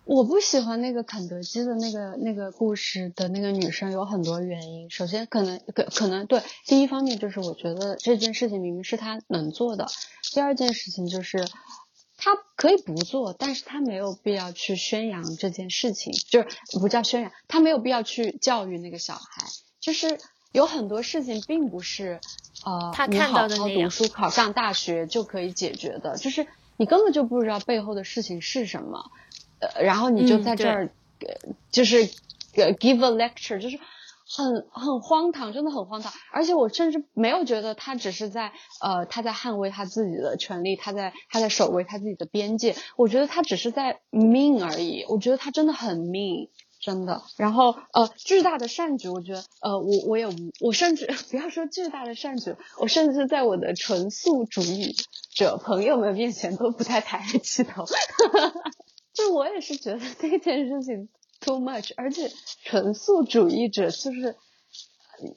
[0.08, 4.88] 我不喜欢那个肯德基的那个那个故事的那个女生有很多原因。
[4.88, 9.86] 首先，可能可可能对第一方面就是我觉得这件事情明明是她能做的。
[10.32, 11.46] 第二件事情就是
[12.16, 16.48] 她可以不做，但是她没有必要去宣扬这件事情，就是
[16.80, 19.44] 不叫宣扬，她没有必要去教育那个小孩。
[19.78, 20.18] 就是
[20.52, 22.18] 有很多事情并不是
[22.64, 26.46] 呃她看你好好到的那样读书考上大学就可以解决的，就是
[26.78, 29.10] 你根本就不知道背后的事情是什么。
[29.60, 30.90] 呃，然后你就在这儿，
[31.20, 31.98] 呃就是
[32.56, 33.78] 呃 give a lecture，就是
[34.30, 36.12] 很很荒唐，真的很荒唐。
[36.32, 42.76] 而且我甚至没有觉得他只是在呃他在捍卫他自己的权利，他在他在守卫他自己的边界。
[42.96, 45.04] 我觉得他只是在 mean 而已。
[45.08, 46.48] 我觉得他真的很 mean。
[46.80, 54.94] 真的，然后呃，巨大的善举，我觉得呃，我我也无，我甚至 不要说巨大的善举，我甚至在我的纯素主义
[55.34, 57.84] 者朋友们面前都不太抬得起头。
[59.18, 61.08] 就我也是觉得 这件事情
[61.40, 62.30] too much，而且
[62.64, 64.36] 纯素主义者就是，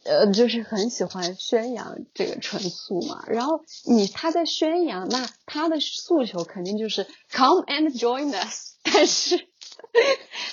[0.05, 3.25] 呃，就是很喜欢宣扬这个纯素嘛。
[3.27, 9.47] 然后你他在宣扬，那他的诉求肯定就是 come and join us， 但是，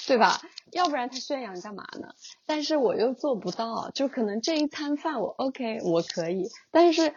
[0.06, 0.40] 对吧？
[0.72, 2.08] 要不然他宣扬干嘛呢？
[2.46, 7.14] 但是我又做不到，就可能这一餐饭我 OK，我可以，但是，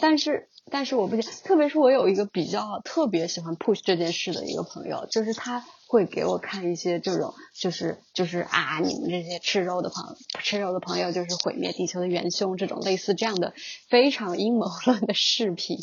[0.00, 1.32] 但是，但是我不行。
[1.44, 13.52] 特别是我有一个比较特别喜欢 push 这件事的一个朋友，就是他会给我看一些这种，就是就是啊，你们这些吃肉的朋吃肉的朋友就是毁灭地球的元凶，这种类似这样的
[13.88, 15.78] 非常阴谋论的视频。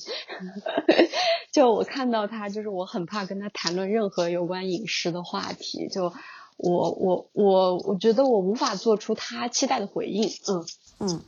[1.52, 6.14] 就我看到他，就是我很怕跟他谈论任何有关饮食的话题，就。
[6.60, 10.66] 我我我我觉得我无法做出他期待的回应，嗯
[10.98, 11.22] 嗯，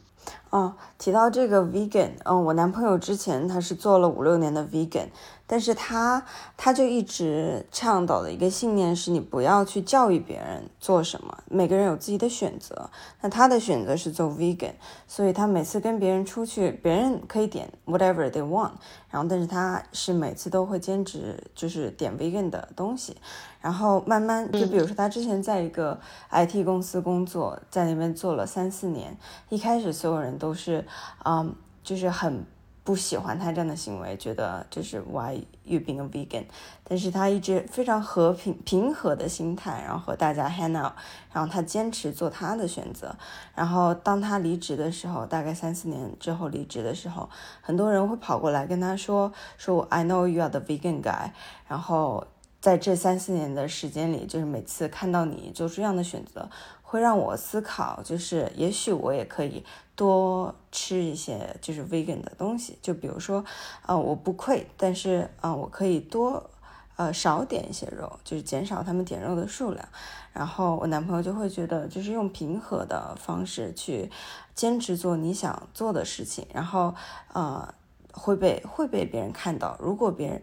[0.49, 5.09] 哦，提到这个 vegan，嗯，我男朋友之前他是做了五六年的 vegan，
[5.52, 6.24] 但是他
[6.56, 12.88] 他就一直倡导的一个信念是你不要去教育别人做什么，每个人有自己的选择。
[13.22, 14.74] 那他的选择是做 vegan，
[15.08, 18.74] 所以他每次跟别人出去，别人可以点 whatever they want，
[19.10, 23.18] 然后但是他是每次都会坚持就是点 vegan 的东西。
[23.60, 29.18] 然后慢慢，就比如说他之前在一个 IT 公司工作，在那边做了三四年，
[29.50, 30.86] 一开始所有人都是，
[31.26, 32.45] 嗯，就是很
[32.90, 36.46] 不喜欢他这样的行为，觉得就是 Why you being a vegan？
[36.84, 40.94] 但是他一直非常和平平和的心态，然后和大家 hang out，
[41.32, 43.16] 然后他坚持做他的选择。
[43.54, 47.30] 然后当他离职的时候，大概三四年之后离职的时候，
[47.62, 51.30] 很多人会跑过来跟他说，说 I know you are the vegan guy，
[51.68, 52.26] 然后。
[52.62, 56.50] 在这三四年的时间里，就是每次看到你做出这样的选择，
[56.90, 59.64] 会让我思考，就是也许我也可以
[59.96, 63.46] 多吃一些就是 vegan 的东西，就比如说，
[63.86, 66.50] 呃，我不愧，但是啊、我可以多
[66.96, 69.88] 呃少点一些肉，就是减少他们点肉的数量。
[70.34, 74.10] 然后我男朋友就会觉得，就是用平和的方式去
[74.56, 76.96] 坚持做你想做的事情，然后
[77.34, 77.72] 呃
[78.14, 80.42] 会被会被别人看到，如果别人。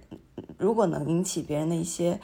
[0.58, 2.20] 如果能引起别人的一些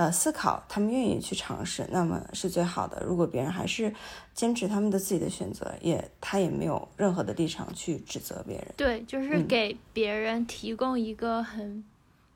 [0.00, 3.02] 呃思考，他们愿意去尝试，那么是最好的。
[3.04, 3.94] 如果别人还是
[4.32, 8.66] 坚持他们的自己的选择，也他也没有任何的立场去指责别人。
[8.78, 11.84] 对，就是给别人提供一个很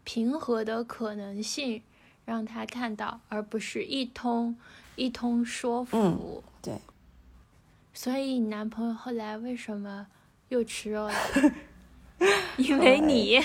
[0.05, 1.83] 平和的可能性，
[2.27, 4.55] 让他看到，而不是一通
[4.97, 5.97] 一通说服。
[5.99, 6.75] 嗯、对。
[7.95, 10.07] 所以你男朋友后来为什么
[10.51, 11.15] 又吃肉了？
[12.59, 13.41] 因为你。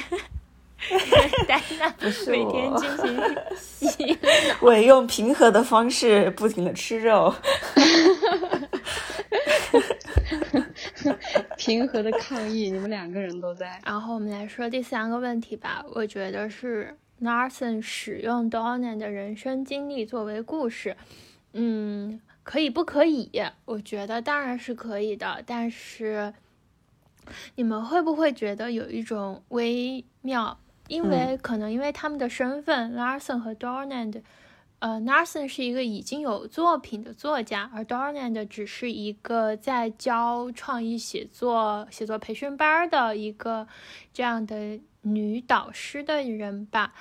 [1.48, 1.94] 丹娜
[2.28, 3.22] 每天进行
[3.58, 4.18] 洗，
[4.62, 7.34] 我也用平和的方式不停的吃肉，
[11.58, 13.82] 平和的抗议，你们两个人都在。
[13.86, 20.96] 然后我们来说第三个问题吧，我觉得是 Narson 使用 Donnan 的人生经历作为故事，
[21.54, 23.30] 嗯，可以不可以？
[23.66, 26.34] 我觉得当然是可以的，但是
[27.56, 30.58] 你们会不会觉得有一种微妙？
[30.90, 34.22] 因为可能因为他们的身份，Larson 和 Dorland，
[34.80, 43.68] 呃，Larson 是一个已经有作品的作家，而 Dorland 只是一个在教创意写作、写作培训班的一个
[44.12, 46.94] 这样的女导师的人吧。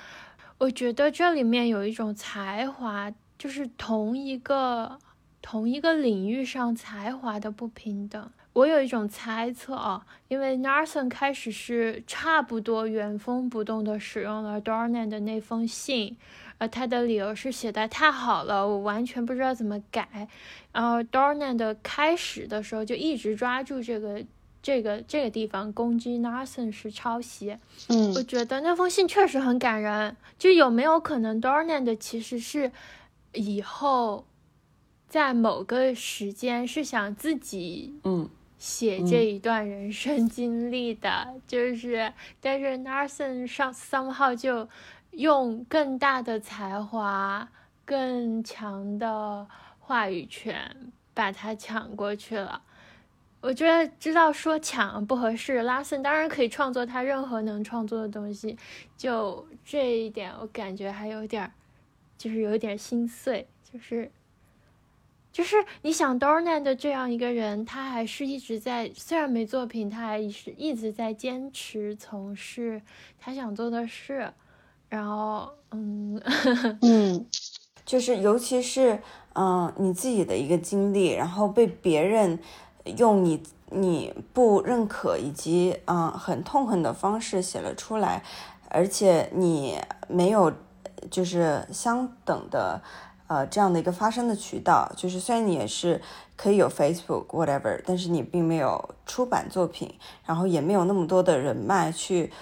[0.59, 4.99] 我觉得这里面有一种才华，就是同一个
[5.41, 8.31] 同一个领域上才华的不平等。
[8.59, 16.17] 我有一种猜测啊，因为 Narson 开始是差不多原封不动的使用了 Dornan 的那封信，
[16.57, 20.27] 呃他的理由是写的太好了，我完全不知道怎么改。
[20.73, 24.21] 然后 Dornan 的开始的时候就一直抓住这个
[24.61, 27.57] 这个这个地方攻击 Narson 是抄袭。
[27.87, 30.17] 嗯我觉得那封信确实很感人。
[30.37, 32.73] 就有没有可能 Dornan 的其实是
[33.31, 34.25] 以后
[35.07, 38.29] 在某个时间是想自己嗯
[38.59, 44.67] 写这一段人生经历的，就是但是 Narson 上 somehow 就
[45.11, 47.49] 用更大的才华、
[47.85, 49.47] 更强的
[49.79, 52.61] 话语权把他抢过去了。
[53.39, 58.57] 我觉得知道说抢不合适，拉森当然可以创作他任何能创作的东西，
[58.97, 61.53] 就这一点我感觉还有点儿，
[62.17, 64.11] 就是有点心碎，就是。
[65.31, 72.81] 就是你想 Dornan 的这样一个人，他还是一直在，虽然没作品，他还是一直在坚持从事
[73.19, 74.33] 他想做的事。
[74.89, 76.19] 然后，嗯，
[76.81, 77.25] 嗯
[77.85, 78.99] 就是尤其是
[79.33, 82.37] 嗯、你自己的一个经历，然后被别人
[82.97, 88.23] 用你你不认可以及嗯、很痛恨的方式写了出来，
[88.69, 89.77] 而且你
[90.07, 90.51] 没有
[91.11, 92.81] 就是相等的
[93.29, 96.01] 呃这样的一个发声的渠道，就是虽然你也是
[96.35, 102.33] 可以有 Facebook whatever，但是你并没有出版作品，然后也没有那么多的人脉去。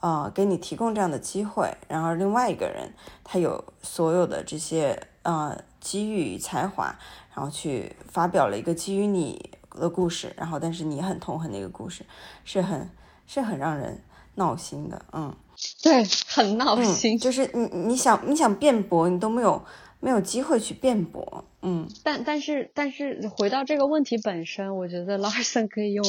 [0.00, 2.92] 呃，给你提供这样的机会，然而另外一个人
[3.24, 6.94] 他有所有的这些呃机遇与才华，
[7.34, 12.04] 然后去发表了一个基于你的故事，然后但是你很痛恨的一个故事，
[12.44, 12.88] 是很
[13.26, 14.00] 是很让人
[14.34, 15.34] 闹心的，嗯
[15.82, 17.18] 对，很闹嗯，心。
[17.18, 19.60] 就是你你想你想辩驳，你都没有
[20.00, 26.04] 没有机会去辩驳，嗯但但是但是回到这个问题本身，我觉得 Larson 可以用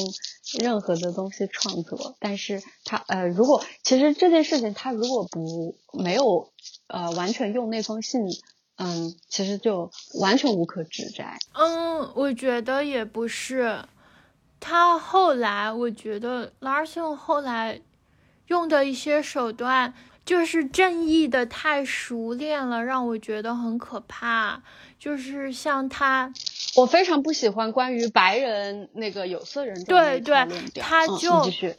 [0.60, 6.52] 任何的东西创作，但是他呃，如果其实这件事情他如果不没有
[6.88, 8.22] 呃完全用那封信，
[8.76, 11.38] 嗯，其实就完全无可指摘。
[11.54, 13.84] 嗯，我觉得也不是。
[14.60, 17.80] 他后来，我觉得 Larson 后来
[18.48, 19.94] 用的一些手段，
[20.28, 24.62] 就是正义的太熟练了，让我觉得很可怕。
[25.00, 26.34] 就是像他，
[26.76, 30.36] 我非常不喜欢关于白人那个有色人种对对
[30.76, 31.32] 他就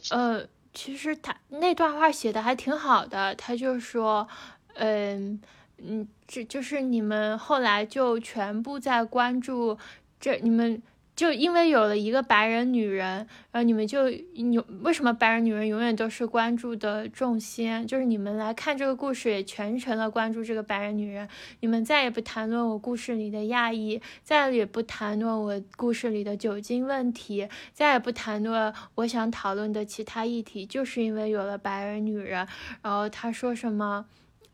[0.09, 4.27] 嗯呃，其实他那段话写的还挺好的，他就说，
[4.73, 5.39] 嗯
[5.77, 9.77] 嗯，这就是你们后来就全部在关注
[10.19, 10.81] 这，你们
[11.19, 17.85] 就因为有了一个白人女人，然后你们就有为什么白人女人永远都是关注的重心？
[17.85, 21.27] 就是你们来看这个故事，也全程的关注这个白人女人，
[21.59, 32.47] 你们再也不谈论我故事里的亚裔，再也不谈论我故事里的酒精问题，再也不谈论我想讨论的其他议题，就是因为有了白人女人。
[32.81, 34.05] 然后他说什么？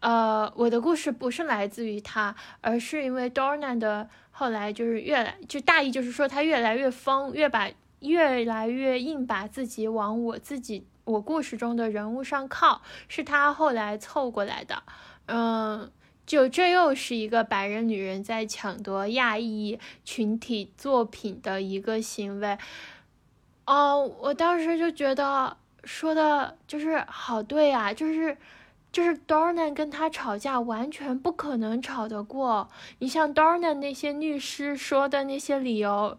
[0.02, 4.08] 呃，我的故事不是来自于他，而是因为 Dornan 的
[4.38, 7.72] 后来就是越来就大意就是说他越来越疯，越把
[8.02, 14.84] 越来越硬把自己往我自己我故事中的人物上靠，是他后来凑过来的。
[15.28, 15.90] 嗯，
[16.26, 22.58] 就这又是一个白人女人在抢夺亚裔群体作品的一个行为。
[23.66, 25.56] 哦，我当时就觉得
[25.86, 28.38] 说的就是好对啊，就是
[28.96, 32.70] 就是 Dornan 跟他吵架完全不可能吵得过。
[33.00, 36.18] 你像 Dornan 那些律师说的那些理由，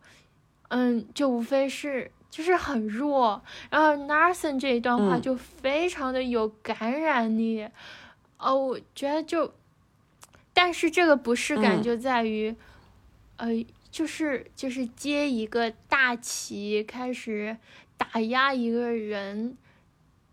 [0.69, 3.43] 嗯，就无非是就是很弱。
[3.71, 7.67] 然后 Narson 这一段话嗯就非常的有感染力。
[8.37, 9.55] 哦，我觉得就，
[10.53, 12.55] 但是这个不适感嗯就在于，
[13.39, 13.49] 呃，
[13.91, 17.57] 就是就是接一个大旗，开始
[17.97, 19.57] 打压一个人，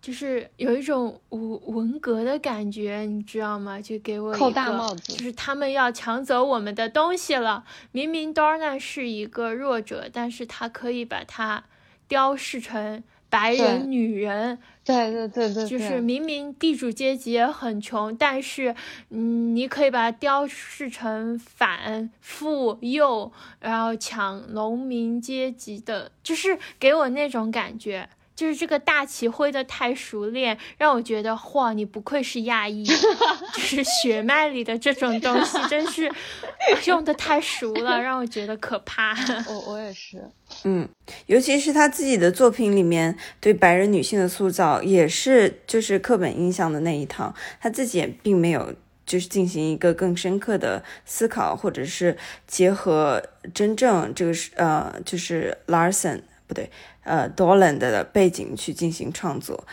[0.03, 3.79] 就是有一种文文革的感觉，你知道吗？
[3.79, 7.63] 就给我扣大帽子就是他们要抢走我们的东西了。
[7.93, 11.63] 明明 Dornan 是一个弱者，但是他可以把他
[12.09, 18.75] 雕饰成白人女人，对对对对，就是明明地主阶级也很穷，但是，
[19.09, 23.31] 嗯，你可以把它雕饰成反富右，
[23.61, 28.09] 然后抢农民阶级的，就是给我那种感觉，
[28.43, 32.83] 就就是这个大旗挥的太熟练，让我觉得哇，你不愧是亚裔，
[33.55, 36.11] 就是血脉里的这种东西，真是
[36.85, 39.15] 用的太熟了，让我觉得可怕。
[39.47, 40.21] 我 我也是，
[40.65, 40.85] 嗯，
[41.27, 48.75] 尤其是他自己的作品里面对白人女性的塑造，也是就是课本印象的那一套，他自己也并没有
[49.05, 53.23] 就是进行一个更深刻的思考，或者是结合
[53.53, 56.69] 真正这个是呃就是 Larson 不对
[57.03, 59.65] 呃 Doland 的背景去进行创作，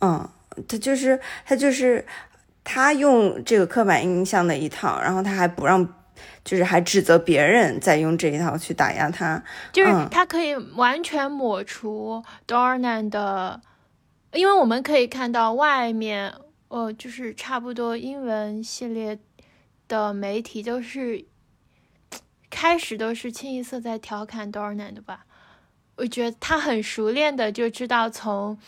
[0.00, 0.28] 嗯，
[0.68, 2.06] 他就是他就是
[2.62, 5.86] 他用这个刻板印象的一套，然后他还不让。
[6.44, 13.60] 就是还指责别人在用这一套去打压他，就是嗯他可以完全抹除 Dornan 的，
[14.32, 16.32] 因为我们可以看到外面，
[16.68, 19.18] 呃，就是差不多英文系列
[19.88, 21.24] 的媒体都是
[22.50, 25.24] 开始都是清一色在调侃 Dornan 的吧。
[25.96, 28.58] 我觉得他很熟练的就知道从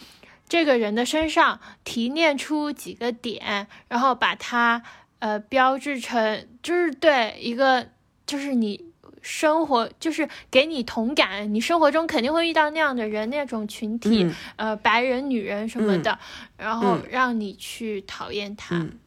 [0.48, 4.82] 这个人的身上提炼出几个点，然后把它
[5.18, 7.88] 呃标志成就是对一个
[8.26, 8.84] 就是你
[9.22, 16.16] 生活就是给你同感，你生活中肯定会遇到那样的人那种群体，嗯呃白人女人什么的，
[16.56, 18.76] 然后嗯让你去讨厌他。
[18.76, 18.98] 嗯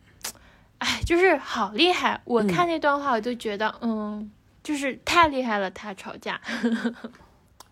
[0.80, 2.22] 哎，就是好厉害！
[2.24, 4.32] 我嗯看那段话，我就觉得，嗯，
[4.63, 6.39] 就是太厉害了，他吵架。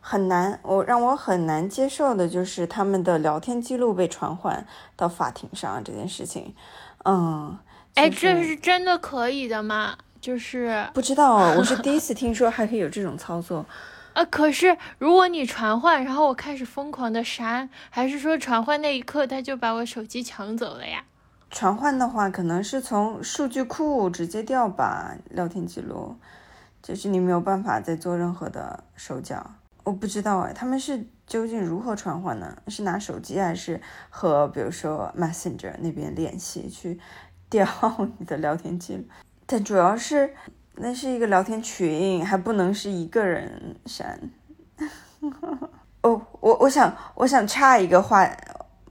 [0.09, 6.55] 很难，我让我很难接受的就是他们的聊天记录被传唤到法庭上这件事情。
[7.03, 7.59] 嗯，
[7.95, 9.97] 哎，就是这是真的可以的吗？
[10.21, 13.65] 就是不知道，我是第一次听说还可以有这种操作。
[14.13, 21.03] 啊， 可是如果你传唤，然后我开始疯狂的删，还是说传唤那一刻他就把我手机抢走了呀？
[21.51, 26.15] 传唤的话，可能是从数据库直接调吧，聊天记录，
[26.81, 29.51] 就是你没有办法再做任何的手脚。
[29.87, 32.57] 我不知道哎，他们是究竟如何传唤呢？
[32.67, 33.79] 是拿手机还是
[34.09, 36.99] 和比如说 Messenger 那边联系去
[37.49, 37.65] 调
[38.19, 39.05] 你的聊天记录？
[39.45, 40.33] 但主要是
[40.75, 44.19] 那是一个聊天群，还不能是一个人删。
[46.03, 48.29] 哦，我我想我想插一个话，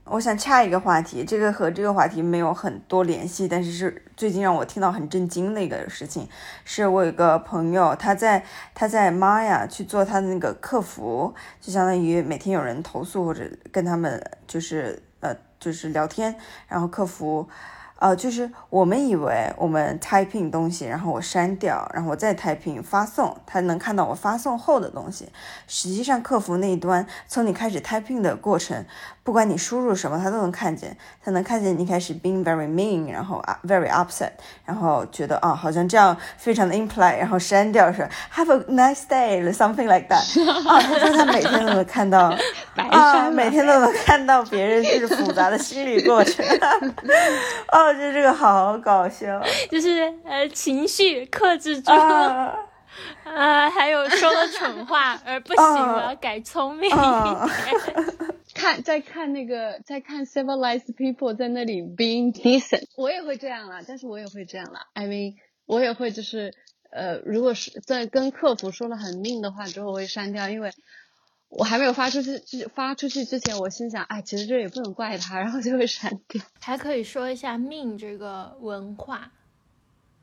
[0.09, 6.29] 我想插一个话题，这个和这个话题没有很多联系，但是是最近让我听到很震惊的一个事情，
[6.65, 13.43] 是我有一个朋友，他在他在玛雅去做他的那个客服，就相当于每天有人投诉或者
[13.73, 16.37] 跟他们就是呃就是聊天，
[16.69, 17.49] 然后客服。
[17.99, 25.31] 呃，就是我们以为我们 typing 东西，然后我删掉，然后我再 typing 发送，他能看到我发送后的东西。
[25.67, 28.85] 实际上，客服那一端从你开始 typing 的过程，
[29.27, 30.97] 不管你输入什么，它都能看见。
[31.23, 34.31] 它能看见你开始 being very mean，然后啊 very upset，
[34.65, 40.23] 然后觉得啊好像这样非常的 impolite，然后删掉是 have a nice day，something like that。
[40.69, 42.33] 啊，他说他每天都能看到。
[42.77, 46.47] 啊，每天都能看到别人就是复杂的心理过程，
[47.73, 52.55] 哦，我觉得这个好搞笑就是呃情绪克制住，啊
[53.25, 58.15] 呃，还有说了蠢话，而不行了，改聪明一啊点。
[58.57, 64.87] 看在看那个在看 civilized people 在那里 being decent，我也会这样啦，但是我也会这样啦。
[64.95, 65.35] I mean，
[65.67, 66.55] 我也会就是
[66.91, 70.73] 呃，如果是在跟客服说了很命的话之后，我会删掉，因为
[71.51, 76.43] 我还没有发出去发出去之前，我心想，哎，其实这也不能怪他，然后就会删掉。
[76.61, 79.33] 还可以说一下命这个文化，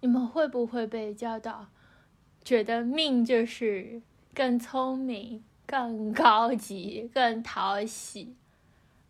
[0.02, 1.68] 你们会不会被教导，
[2.44, 4.02] 觉得命就是
[4.34, 8.36] 更聪明、更高级、更讨喜，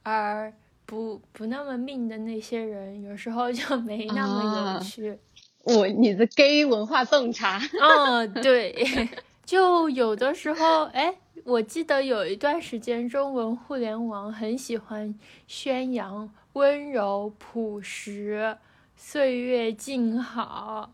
[0.04, 0.54] 而
[0.86, 5.18] 不不那么命的那些人，有时候就没那么啊有趣。
[5.64, 8.76] 我你的 gay 文化洞察，嗯，对，
[9.46, 18.58] 就有的时候，哎，我记得有一段时间，中文互联网很喜欢宣扬温柔、朴实、
[18.98, 20.92] 岁月静好，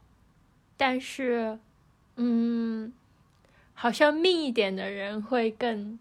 [0.78, 1.58] 但是，
[2.16, 2.94] 嗯，
[3.82, 5.98] 好像命一点的人会更，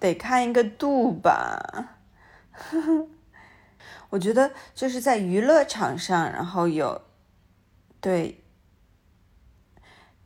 [0.00, 1.98] 得看一个度吧。
[4.08, 7.02] 我觉得就是在娱乐场上，然后有
[8.00, 8.39] 对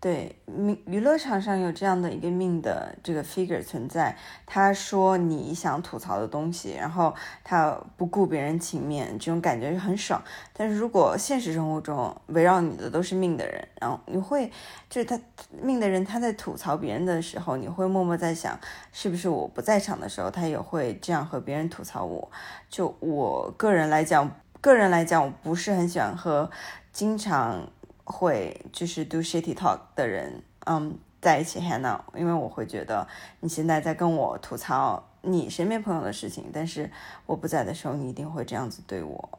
[0.04, 10.22] 对命娱乐场上有这样的一个命的这个 figure 存在，他说你想吐槽的东西，然后他不顾别人情面，这种感觉很爽。
[10.52, 14.52] 但是如果现实生活中围绕你的都是命的人，然后你会
[14.90, 15.18] 就是他
[15.62, 18.60] 命的人他在吐槽别人的时候，你会默默在想，
[18.92, 22.30] 是不是我不在场的时候，他也会这样和别人吐槽我？
[22.68, 24.30] 就我个人来讲，
[24.60, 26.50] 个人来讲，我不是很喜欢和
[26.92, 27.66] 经常
[28.04, 33.06] 会就是 do shitty talk 的人，嗯，在一起 hang out，因为我会觉得
[33.40, 36.90] 你现在在跟我吐槽你身边朋友的事情，但是
[37.26, 39.38] 我不在的时候，你一定会这样子对我。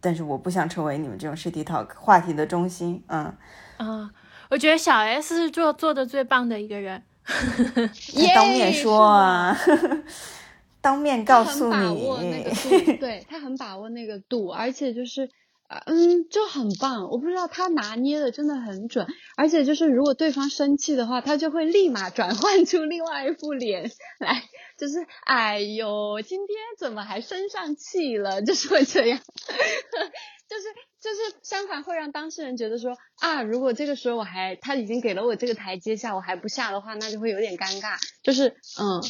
[0.00, 3.02] 但是我不想成为你们这种 shitty talk 话题的中心。
[3.06, 3.34] 嗯，
[3.78, 4.10] 啊、
[4.50, 7.02] 我觉得小 S 是做做的最棒的一个人。
[7.24, 9.56] 他当面说啊，
[10.82, 12.50] 当面告诉他很把握那你个。
[12.50, 15.28] 度，对他很把握那个度，而且就是，呃
[15.68, 17.08] 嗯，就很棒。
[17.10, 19.06] 我不知道他拿捏的真的很准，
[19.36, 23.90] 而且就是如果对方生气的话，他就会立马转换出另外一副脸
[24.20, 24.44] 来，
[24.78, 28.42] 就是哎呦，今天怎么还生上气了？
[28.44, 29.18] 就是会这样，
[30.48, 30.64] 就是
[31.00, 37.96] 就是相反会让当事人觉得说啊，如果这个时候我还他已经给了我这个台阶下，我还不下的话，那就会有点尴尬。
[38.22, 38.48] 就是
[38.80, 39.02] 嗯。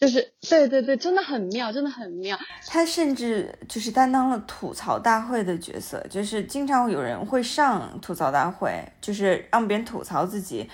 [0.00, 2.38] 就是对对对，真的很妙，真的很妙。
[2.66, 10.70] 他甚至就是担当了吐槽大会的角色，就是经常有人会上吐槽大会，就是让别人吐槽自己，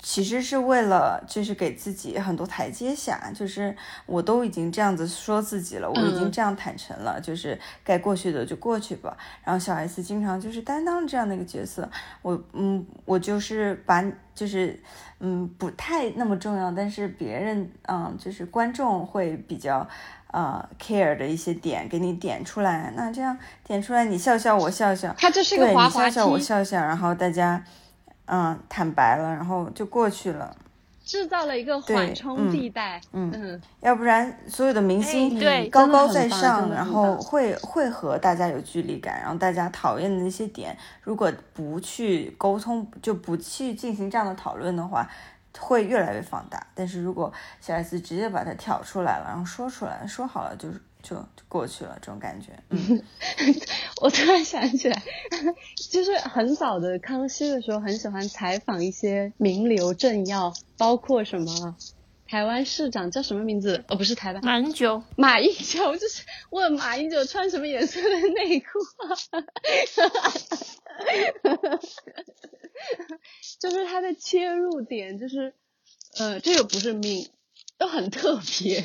[0.00, 9.14] 其实是为了就是给自己很多台阶下，就是我都已经这样子说自己了，我已经嗯这样坦诚了，就是该过去的就过去吧。
[9.44, 11.86] 然后小 S 经常就是担当这样的一个角色，
[12.22, 14.02] 我嗯，我就是把
[14.34, 14.80] 就是
[15.20, 19.86] 嗯不太那么重要，但是别人嗯就是观众会比较
[20.28, 27.62] 呃 care 的一些点给你点出来，那这样点出来你笑笑我笑笑，他这是个对滑滑梯，你笑笑我笑笑，然后大家
[28.26, 30.56] 嗯坦白了，然后就过去了。
[31.04, 33.00] 制造了一个缓冲地带。
[33.12, 45.08] 嗯嗯要不然所有的明星哎对高高在上，然后会会和大家有距离感，然后大家讨厌的那些点，如果不去沟通，就不去进行这样的讨论的话，
[45.58, 46.64] 会越来越放大。
[46.74, 53.02] 但是如果小 S 直接把它挑出来了，然后说出来，说好了就是就就过去了，这种感觉，嗯，
[54.00, 55.02] 我突然想起来，
[55.90, 61.76] 就是很早的康熙的时候，很喜欢采访一些名流政要，包括什么
[62.26, 63.84] 台湾市长叫什么名字？
[63.88, 69.12] 哦，不是台湾，马英九， 马英九，就是问马英九穿什么颜色的内裤啊？
[73.60, 75.54] 就是他的切入点，就是
[76.18, 77.28] 呃，这个不是命，
[77.78, 78.84] 都很特别。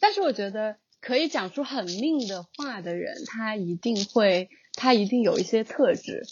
[0.00, 6.22] 但是我觉得可以讲出很命的话的人，他一定会，他一定有一些特质，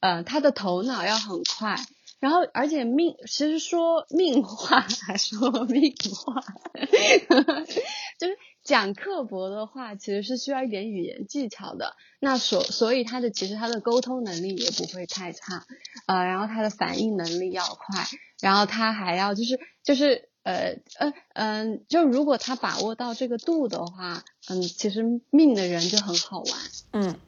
[0.00, 1.76] 呃，他的头脑要很快。
[2.20, 5.92] 然后，而且命，其实说命话还说命
[6.24, 6.42] 话，
[8.18, 11.94] 就是讲刻薄的话，其实是需要一点语言技巧的。
[12.20, 15.66] 那所所以他的其实他的沟通能力也不会太差，
[16.06, 18.06] 呃，然后他的反应能力要快，
[18.40, 26.46] 然后他还要就是就是呃呃嗯、就如果他把握到这个度的话，嗯，其实命的人就很好玩。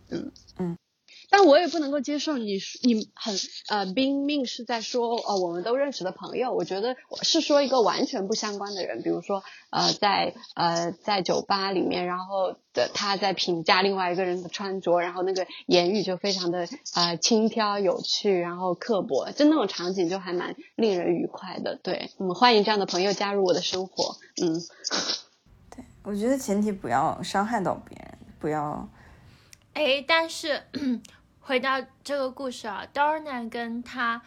[0.08, 0.32] 嗯
[1.28, 3.34] 但我也不能够接受你你很
[3.68, 21.76] 呃冰命是在说呃我们都认识的朋友，我觉得我是说一个完全不相关的人，比如说呃在呃在酒吧里面，然后的他在评价另外一个人的穿着，然后那个言语就非常的呃轻佻有趣，然后刻薄，就那种场景就还蛮令人愉快的。
[21.82, 24.16] 对，嗯，欢迎这样的朋友加入我的生活。
[24.42, 24.60] 嗯，
[25.74, 28.88] 对我觉得前提不要伤害到别人，不要
[29.72, 30.62] 哎，但是
[31.46, 34.20] 回到这个故事啊，Dorna 跟他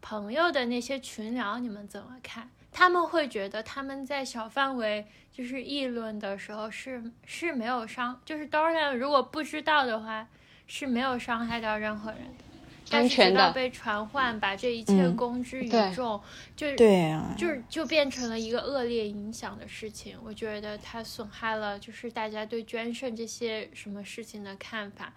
[0.00, 2.48] 朋友的那些群聊，你们怎么看？
[2.72, 10.26] 他们会觉得他们在小范围就是议论的时候是是没有伤，就是 Dorna 如果不知道的话
[10.66, 12.44] 是没有伤害到任何人的，
[12.88, 16.18] 但是安全的直到被传唤，把这一切嗯公之于对众，
[16.56, 20.18] 就对啊，就是就变成了一个恶劣影响的事情。
[20.24, 25.12] 我觉得它损害了就是大家对捐肾这些什么事情的看法。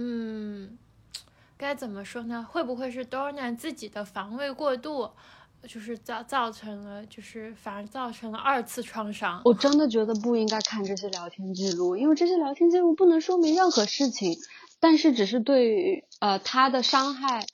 [0.00, 0.78] 嗯，
[1.56, 2.46] 该怎么说呢？
[2.48, 5.10] 会不会是 Dornan 自己的防卫过度，
[5.66, 9.42] 就是造造成了就是反而造成了二次创伤？
[9.44, 14.38] 我真的觉得不应该看这些聊天记录，因为这些聊天记录不能说明任何事情，
[14.78, 17.44] 但是只是对呃他的伤害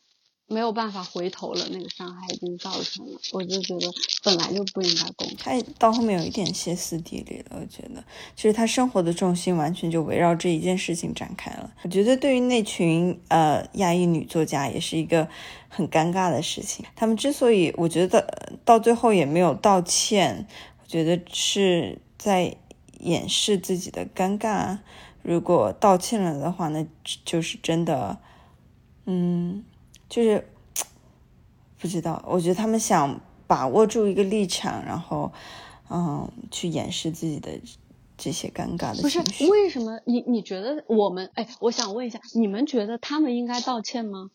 [0.47, 3.91] 没有办法回头了，那个伤害已经造成了，我就觉得
[4.23, 5.61] 本来就不应该公开。
[5.61, 8.05] 他到后面有一点歇斯底里了，我觉得，
[8.37, 11.73] 其实他生活的重心完全就围绕这一件事情展开了。
[11.83, 15.27] 我觉得对于那群呃亚裔女作家也是一个
[15.69, 16.85] 很尴尬的事情。
[16.95, 20.47] 他们之所以我觉得到最后也没有道歉，
[20.83, 22.55] 我觉得是在
[23.01, 24.79] 掩饰自己的尴尬。
[25.23, 26.87] 如果道歉了的话，那
[27.25, 28.19] 就是真的，
[29.07, 29.65] 嗯，
[30.09, 30.47] 就是
[31.79, 32.23] 不知道。
[32.27, 35.33] 我觉得他们想把握住一个立场，然后，
[35.91, 37.61] 嗯，去掩饰自己的
[38.17, 39.19] 这些尴尬的不是。
[39.51, 44.31] 为什么你你觉得我们哎，我想问一下，你们觉得他们应该道歉吗？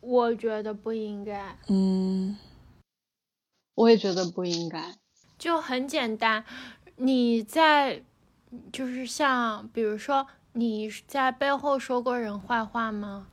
[0.00, 1.56] 我觉得不应该。
[1.68, 2.36] 嗯，
[3.74, 4.94] 我也觉得不应该。
[5.38, 6.44] 就很简单，
[6.96, 8.02] 你在
[8.72, 13.28] 就是像比如说你在背后说过人坏话吗？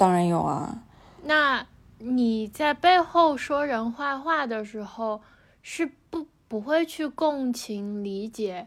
[0.00, 0.78] 当然有啊，
[1.24, 1.66] 那
[1.98, 5.20] 你在背后说人坏话的时候，
[5.60, 8.66] 是不不会去共情理解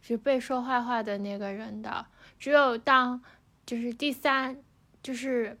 [0.00, 2.06] 是被说坏话的那个人的。
[2.36, 3.22] 只有当
[3.64, 4.56] 就是第三，
[5.04, 5.56] 就是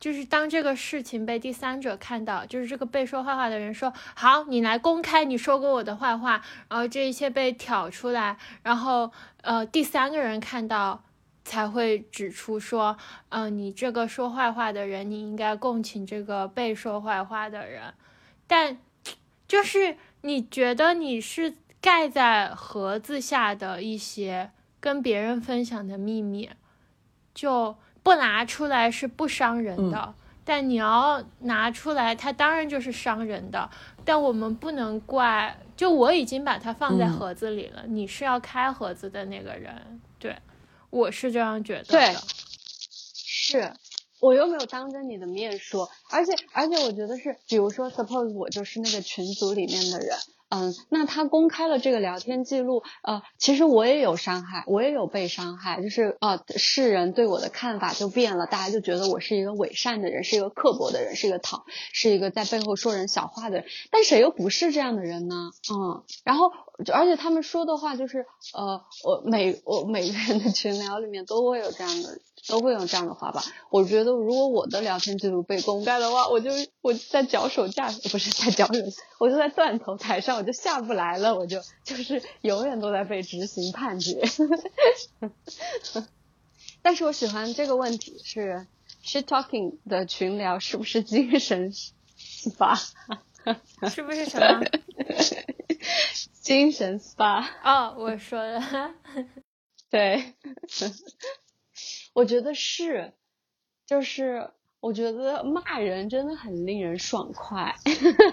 [0.00, 6.40] 就是当这个事情被第三者看到，就是这个被说坏话的人说：“好，你来公开你说过我的坏话。”
[6.70, 9.12] 然后这一切被挑出来，然后
[9.42, 11.03] 呃第三个人看到。
[11.44, 12.96] 才会指出说，
[13.28, 17.94] 嗯、你这个说坏话的人，你应该共情这个被说坏话的人。
[18.46, 18.78] 但
[19.46, 26.50] 就是你觉得你是盖在盒子下的一些跟别人分享的秘密，
[27.34, 30.14] 就不拿出来是不伤人的。
[30.46, 33.70] 但你要拿出来，它当然就是伤人的。
[34.04, 40.00] 但我们不能怪，就我已经把它放在嗯盒子里了，你是要开盒子的那个人。
[40.94, 42.14] 我是这样觉得对。
[43.26, 43.72] 是
[44.20, 50.16] 我又没有当着你的面说，而且而且我觉得是，比如说，suppose 我就是那个群组里面的人，
[50.48, 65.50] 嗯，那他公开了这个聊天记录，呃，其实我也有伤害，我也有被伤害，就是呃，世人对我的看法就变了，大家就觉得我是一个伪善的人，是一个刻薄的人，是一个讨，是一个在背后说人小话的人，但谁又不是这样的人呢？
[65.72, 66.52] 嗯，然后
[66.92, 72.18] 而且他们说的话就是，呃，我每我每个人的群聊里面都会有这样的。
[72.48, 73.42] 都会用这样的话吧？
[73.70, 76.50] 我觉得如果我的聊天记录被公开的话，我就
[76.82, 78.80] 我在脚手架不是在脚手，
[79.18, 84.22] 我就在断头台上，我就下不来了，我就就是永远都在被执行判决。
[86.82, 88.66] 但是我喜欢这个问题是
[89.02, 92.78] shit talking 的群聊是不是精神 SPA？
[93.90, 94.60] 是不是什么？
[96.40, 97.46] 精神 SPA。
[97.64, 98.92] 哦，我说的，
[99.90, 100.34] 对，
[102.14, 103.12] 我觉得是，
[103.84, 104.50] 就是
[104.80, 107.74] 我觉得骂人真的很令人爽快。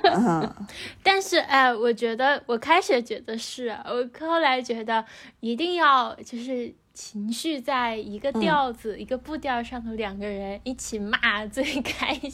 [0.03, 0.49] 嗯，
[1.03, 5.03] 但是哎，我觉得我开始觉得是，我后来觉得
[5.39, 12.33] 一定要就是情绪在一个调子、一个步调上头两个人一起骂最 开心。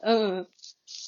[0.00, 0.46] 嗯，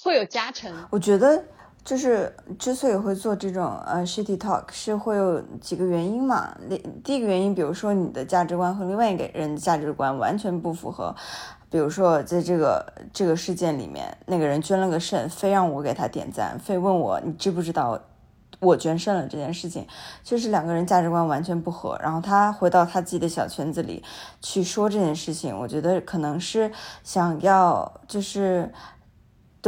[0.04, 0.72] 会有加成。
[0.90, 1.44] 我觉得
[1.84, 6.56] 就是之所以会做这种呃 shitty talk，是会有几个原因嘛。
[6.68, 11.14] 第第一个原因，比如说你的价值观和另外一个人的价值观完全不符合。
[11.70, 18.00] 比如说，在这个这个事件里面，那个人捐了个肾，非让我给他点赞，非问我你知不知道
[18.60, 19.84] 我捐肾了这件事情，
[20.22, 21.98] 就是两个人价值观完全不合。
[22.00, 24.02] 然后他回到他自己的小圈子里
[24.40, 26.70] 去说这件事情，我觉得可能是
[27.02, 28.72] 想要就是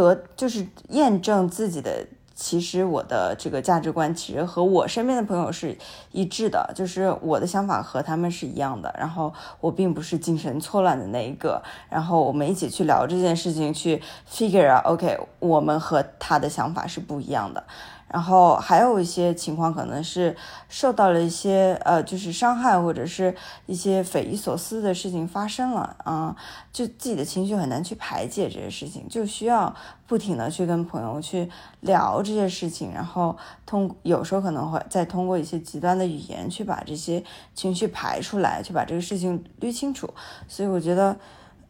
[0.02, 2.06] 得就是验证自己的。
[2.38, 5.74] 其实我的这个价值观其实和我身边的朋友是
[6.12, 8.94] 一致的，就是我的想法和他们是一样的。
[8.98, 11.62] 然后我并不是精神错乱的那一个。
[11.88, 17.64] 然后我们一起去聊这件事情，去 figure out OK，我们和他的想法是不一样的。
[18.08, 20.36] 然后还有一些情况可能是
[20.68, 23.34] 受到了一些呃，就是伤害或者是
[23.66, 26.36] 一些匪夷所思的事情发生了啊、
[26.72, 29.74] 就自己的情绪很难去排解这些事情，就需要
[30.06, 31.50] 不停的去跟朋友去
[31.80, 33.36] 聊这些事情，然后
[33.66, 37.22] 通有时候可能会再通过一些极端的语言去把这些
[37.54, 40.08] 情绪排出来，去把这个事情捋清楚。
[40.46, 41.16] 所以我觉得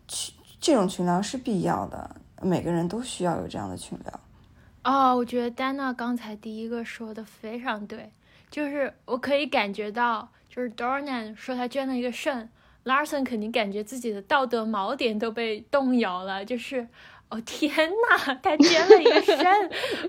[0.06, 2.10] 群这种群聊是必要的，
[2.42, 4.20] 每个人都需要有这样的群聊。
[4.86, 8.12] 哦，我觉得丹娜刚才第一个说的非常对，
[8.48, 12.48] 就是我可以感觉到，就是 Dornan 说他捐了一个肾
[12.84, 16.86] ，Larson 肯定感觉自己的道德锚点都被动摇了，就是。
[17.28, 19.44] 哦天呐，他捐了一个肾，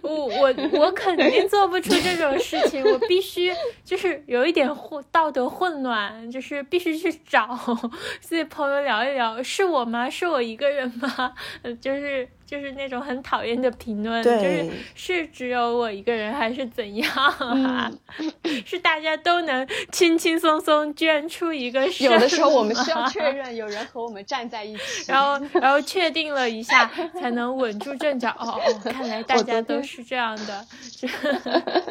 [0.04, 3.52] 我我我肯定做不出这种事情，我必须
[3.84, 7.58] 就是有一点混道德混乱，就是必须去找
[8.22, 10.08] 自己朋友聊一聊，是我吗？
[10.08, 11.34] 是我一个人吗？
[11.82, 17.92] 就是就是那种很讨厌的评论，就是是只有我一个人还是怎样啊？
[18.20, 24.82] 嗯 是大家都能轻轻松松捐出一个肾 有的时候我们需要确认有人和我们站在一起。
[25.08, 26.90] 然后，然后确定了一下，
[27.20, 28.30] 才能稳住阵脚。
[28.40, 30.66] 哦哦，看来大家都是这样的。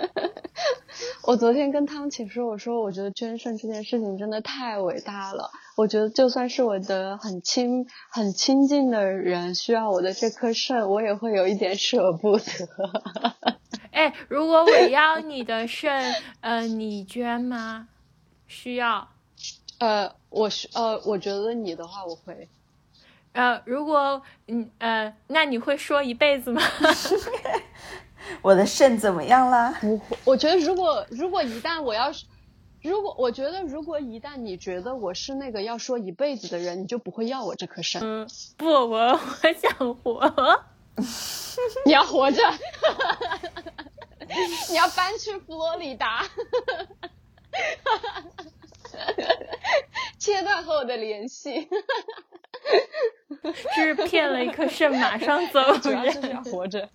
[1.23, 5.51] 我昨天跟汤浅说，我说我觉得捐肾这件事情真的太伟大了。
[5.77, 12.43] 我觉得就算是我的很亲很亲近的人需要我的这颗肾，我也会有一点舍不得。
[13.93, 17.89] 哎，如果我要你的肾，呃，你捐吗？
[18.47, 19.09] 需要。
[19.79, 22.49] 呃，我需呃，我觉得你的话我会，
[23.33, 26.63] 呃，如果嗯呃，那你会说一辈子吗？
[28.41, 29.77] 我的肾怎么样啦？
[29.81, 32.25] 不会，我觉得如果如果一旦我要是，
[32.87, 38.01] 如果我觉得如果一旦你觉得我是那个要说一辈子的人，你就不会要我这颗肾。
[38.03, 38.27] 嗯，
[38.57, 39.19] 不，我我
[39.61, 40.33] 想活。
[41.85, 42.43] 你要活着，
[44.71, 46.25] 你要搬去佛罗里达，
[50.19, 51.69] 切断和我的联系，
[53.77, 56.43] 就是骗了一颗肾，马上走主要就是要。
[56.45, 56.89] 活着。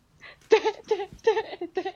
[0.50, 1.08] 对对
[1.68, 1.96] 对对。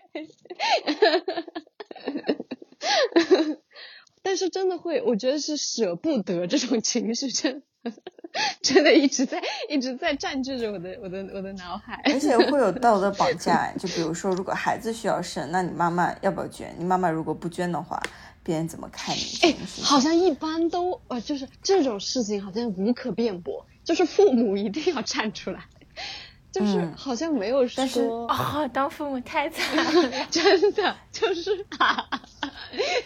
[4.25, 7.91] 但是真的会，我觉得是舍不得这种情绪，真的
[8.59, 12.01] 真的一直在一直在占据着我的我的我的脑海。
[12.05, 16.75] 而且会有道德绑架， 就比如说，如果孩子需要肾，那你妈妈要不要捐？
[16.79, 18.01] 你妈妈如果不捐的话，
[18.41, 19.55] 别人怎么看你这哎？
[19.83, 25.65] 好像一般都呃，就是这种事情好像无可辩驳，就是父母一定要站出来，
[26.51, 30.25] 就是嗯好像没有但是说、啊、当父母太惨了。
[30.31, 31.65] 真的就是，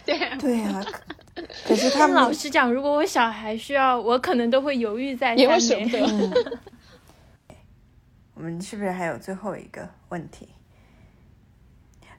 [0.06, 1.09] 对对呀、可
[1.66, 6.34] 可是他们老实讲，如果我小孩需要，我可能都会犹豫在也会三舍不。
[6.34, 6.58] 得。
[8.34, 10.48] 我们是不是还有最后一个问题？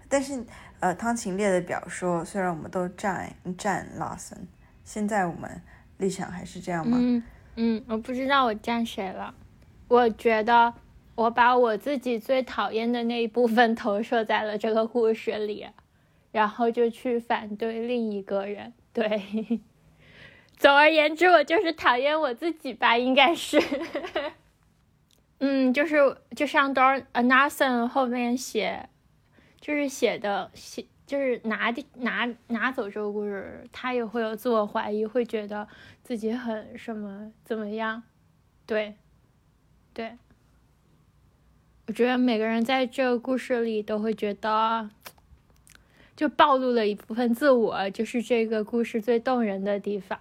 [0.08, 0.44] 但是，
[0.80, 4.46] 呃，汤勤烈的表说，虽然我们都站站 Lawson，
[4.84, 5.62] 现在我们
[5.98, 6.98] 立场还是这样吗？
[7.00, 7.24] 嗯
[7.56, 9.34] 嗯，我不知道我站谁了。
[9.88, 10.74] 我觉得
[11.16, 15.66] 我把我自己最讨厌的那一部分投射在了这个故事里，
[16.32, 18.74] 然后就去反对另一个人。
[18.94, 19.62] 对，
[20.58, 23.58] 总而言之，我就是讨厌我自己吧，应该是。
[25.40, 28.90] 嗯，就是就像 Dor Nathan 后面写，
[29.60, 35.68] 就是写的写，就是拿的拿拿走这个故事，他也会有自我怀疑，会觉得
[36.04, 38.04] 自己很什么怎么样，
[38.68, 38.96] 对，
[39.94, 40.16] 对，
[41.88, 44.92] 我觉得每个人在这个故事里都会觉得，
[46.22, 50.20] 就暴露了一部分自我，就是这个故事最动人的地方。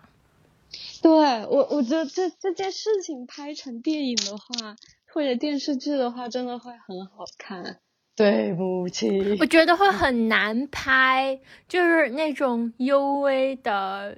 [1.03, 4.77] 对我，我觉得这这件事情拍成电影的话，
[5.13, 7.81] 或者电视剧的话，真的会很好看。
[8.17, 11.39] 对不起我，觉得会很难拍，
[11.69, 14.17] 就是那种幽微的。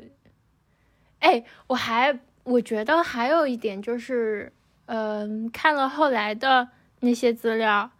[1.18, 4.52] 哎，我还我觉得还有一点就是，
[4.86, 6.68] 嗯、看了后来的
[7.00, 7.90] 那些资料，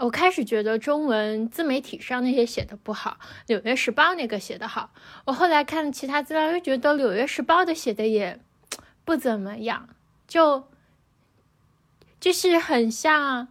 [0.00, 4.90] 我开始觉得中文自媒体上那些写的不好，《纽约时报》那个写的好。
[5.26, 8.40] 我后来看其他资料，又觉得《纽约时报》的写的也
[9.04, 9.88] 不怎么样，
[10.26, 10.64] 就
[12.18, 13.48] 就是很像。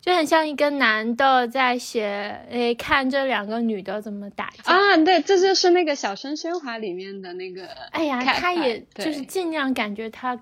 [0.00, 4.72] 就很像一个男的在写，诶，看这两个女的怎么打架。
[4.72, 7.66] 啊，对，这就是那个《小声喧哗》里面的那个。
[7.90, 10.40] 哎呀，他也就是尽量感觉他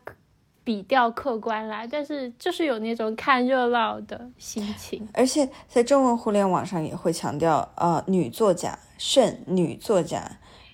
[0.66, 5.08] 比较客观啦，但是就是有那种看热闹的心情。
[5.14, 10.18] 而且在中文互联网上也会强调，呃，女作家胜女作家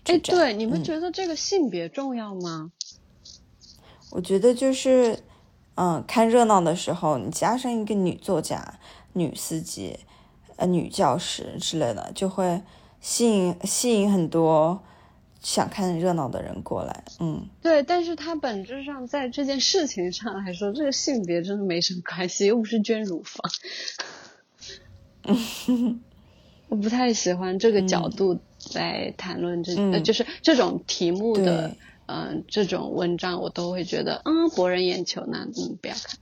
[0.04, 2.72] 哎，对，你们嗯觉得这个性别重要吗？
[4.12, 5.22] 我觉得就是，
[5.74, 8.78] 嗯，看热闹的时候，你加上一个女作家、
[9.12, 9.98] 女司机、
[10.56, 12.62] 呃，女教师之类的，就会
[12.98, 14.82] 吸引吸引很多
[15.42, 17.04] 想看热闹的人过来。
[17.20, 23.50] 嗯，对，但是它本质上在这件事情上来说，这个性别真的没什么关系，又不是捐乳房。
[26.68, 28.38] 我不太喜欢这个角度
[28.74, 36.18] 来谈论这，嗯呃，就是这种题目的对，嗯、这种文章，我都会觉得，嗯，博人眼球，那嗯，不要看。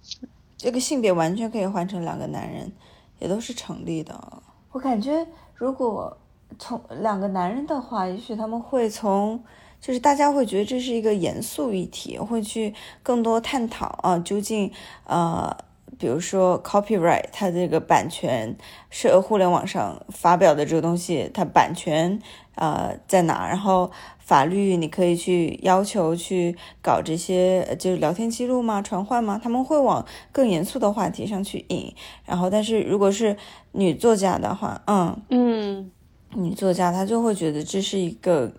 [0.57, 2.73] 这个性别完全可以换成两个男人，
[3.21, 4.43] 也都是成立的。
[4.73, 6.17] 我感觉如果
[6.59, 9.43] 从两个男人的话，也许他们会从，
[9.81, 14.71] 就是大家会觉得这是一个严肃议题，会去更多探讨啊，究竟
[15.05, 15.57] 呃，
[15.99, 18.57] 比如说 copyright 它这个版权
[18.91, 22.21] 是互联网上发表的这个东西，它版权
[22.57, 23.49] 呃在哪？
[23.49, 28.81] 然后法律你可以去要求去搞这些就是聊天记录吗？
[28.81, 29.41] 传唤吗？
[29.43, 31.93] 他们会往更严肃的话题上去引。
[32.25, 33.37] 然后，但是如果是
[33.73, 35.91] 女作家的话，嗯，嗯
[36.35, 38.53] 女作家她就会觉得这是一个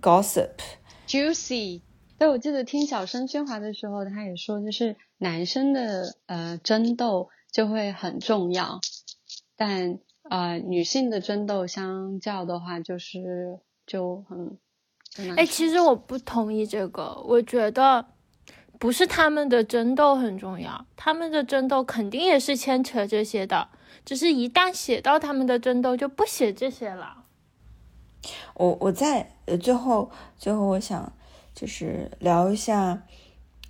[0.00, 0.50] gossip。
[1.06, 1.82] ，juicy。
[2.18, 8.78] 对，我记得听小声喧哗的时候，他也说，就是男生的呃争斗就会很重要，
[9.56, 9.98] 但
[10.28, 14.58] 呃女性的争斗相较的话，就是就很
[15.16, 18.04] 很难哎，说其实我不同意这个，我觉得
[18.78, 23.66] 不是他们的争斗很重要，他们的争斗肯定也是牵扯这些的，
[24.04, 27.24] 只是一旦写到他们的争斗，就不写这些了。
[28.54, 31.12] 我我在呃最后最后我想
[31.54, 33.02] 就是聊一下，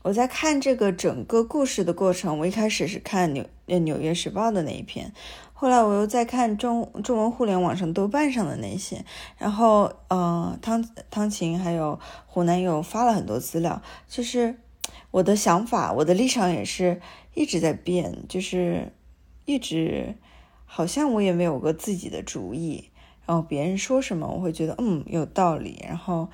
[0.03, 3.45] 我在看这个整个故事的过程，我一开始是看纽
[3.79, 5.13] 《纽约时报》的那一篇，
[5.53, 9.05] 后来我又在看中中文互联网上豆瓣上的那些，
[9.39, 14.57] 然后呃，汤汤琴还有湖南又发了很多资料，就是
[15.13, 17.01] 我的想法，我的立场也是
[17.35, 18.93] 一直在变，就是
[19.51, 20.15] 一直
[20.65, 22.91] 好像我也没有个自己的主意，
[23.27, 26.29] 然后别人说什么我会觉得嗯有道理，然后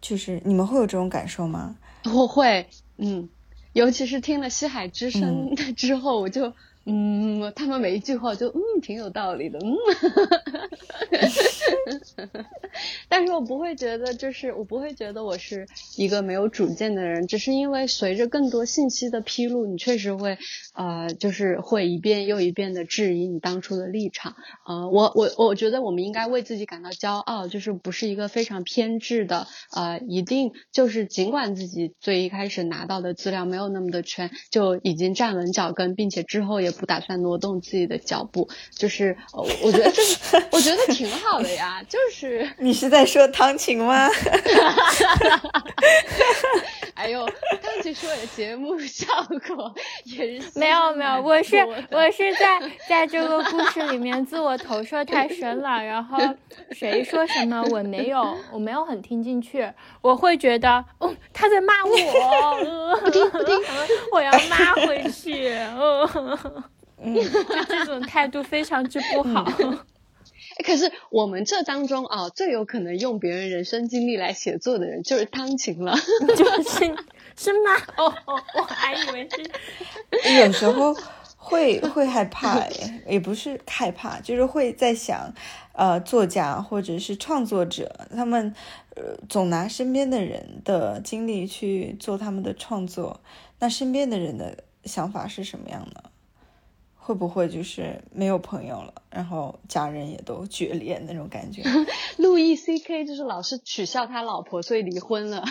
[0.00, 1.76] 就是你们会有这种感受吗？
[2.04, 3.28] 我会，嗯，
[3.74, 6.54] 尤其是听了《西海之声》之后，我就，
[6.90, 9.76] 嗯，他们每一句话就，嗯，挺有道理的，嗯，
[13.10, 15.66] 但是我不会觉得，就是我不会觉得我是
[15.98, 20.38] 一个没有主见的人，只是因为随着更多信息的披露，你确实会，
[20.74, 24.34] 呃，就是会一遍又一遍的质疑你当初的立场，
[24.66, 42.48] 呃，我我我觉得我们应该为自己感到骄傲，就是不是一个非常偏执的，呃，一定就是尽管自己最一开始拿到的资料没有那么的全，就已经站稳脚跟，并且之后也不打算挪动自己的脚步，就是呃我觉得这是我觉得挺好的呀，就是。
[42.58, 44.08] 你是在说汤琴吗？
[46.94, 47.24] 哎呦，
[47.62, 49.06] 刚才说的节目效
[49.46, 49.72] 果
[50.04, 51.56] 也是没有没有，我是
[51.90, 56.18] 我是在在这个故事里面自我投射太深了，然后
[56.72, 61.94] 谁说什么我没有我没有很听进去，我会觉得哦他在骂我，
[62.64, 63.56] 呃、不听不听，
[64.12, 65.56] 我要骂回去，
[67.02, 69.44] 嗯，就这种态度非常之不好。
[69.44, 69.78] 哎
[70.64, 75.96] 可是我们这当中啊，最有可能用别人人生经历来写作的人就是汤琴了。
[76.36, 76.96] 就是
[77.36, 77.76] 是吗？
[77.96, 80.92] 哦 哦，我还以为是 有时候
[81.36, 82.70] 会会害怕，哎，
[83.08, 85.32] 也不是害怕，就是会在想，
[85.74, 88.52] 呃，作家或者是创作者，他们
[88.96, 93.20] 呃总拿身边的人的经历去做他们的创作，
[93.60, 96.07] 那身边的人的想法是什么样的？
[97.08, 101.62] 会不会就是没有朋友了，然后家人也都决裂那种感觉？
[102.18, 105.42] 路易 C K 就是老是取笑他老婆，所以离婚了。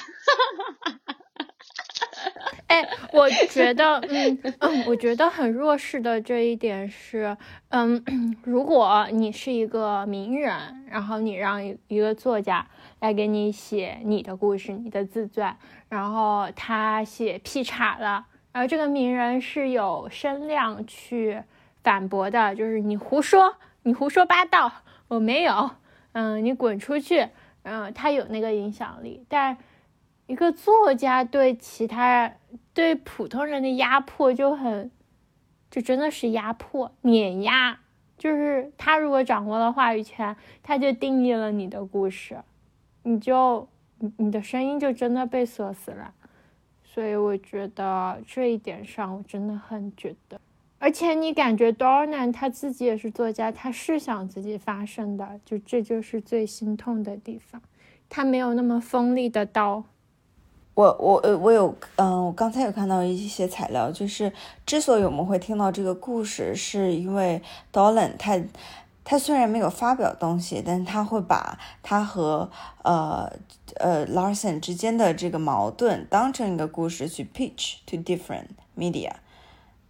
[2.68, 7.36] 哎，我觉得，嗯嗯，我觉得很弱势的这一点是，
[7.70, 8.04] 嗯，
[8.44, 12.68] 如果你是一个名人，然后你让一一个作家
[13.00, 15.58] 来给你写你的故事、你的自传，
[15.90, 18.28] 然后他写劈叉了，
[18.58, 21.44] 然后这个名人是有声量去
[21.84, 24.72] 反驳的，就是你胡说，你胡说八道，
[25.10, 25.70] 我没有，
[26.14, 27.30] 嗯，你滚出去，
[27.62, 29.58] 嗯，他有那个影响力，但。
[30.26, 32.34] 一个作家对其他
[32.74, 34.92] 对普通人的压迫就很，
[35.70, 37.80] 就真的是压迫碾压，
[38.18, 42.40] 就是他如果掌握了话语权，他就定义了你的故事，
[43.04, 46.14] 你就你你的声音就真的被锁死了，
[46.98, 50.42] 所以我觉得这一点上我真的很觉得，
[50.80, 57.62] 而且你感觉 Doran 他自己也是作家，他是想自己发声的，就这就是最心痛的地方，
[58.10, 59.84] 他没有那么锋利的刀。
[60.74, 64.34] 我我呃我有嗯，我刚才有看到一些材料，就是
[64.66, 67.40] 之所以我们会听到这个故事，是因为
[67.72, 68.42] Dolan 他
[69.10, 72.52] 他虽然没有发表东西，但是他会把他和
[72.84, 73.32] 呃
[73.78, 78.48] 呃 Larson 之间的这个矛盾当成一个故事去 pitch to different
[78.78, 79.12] media。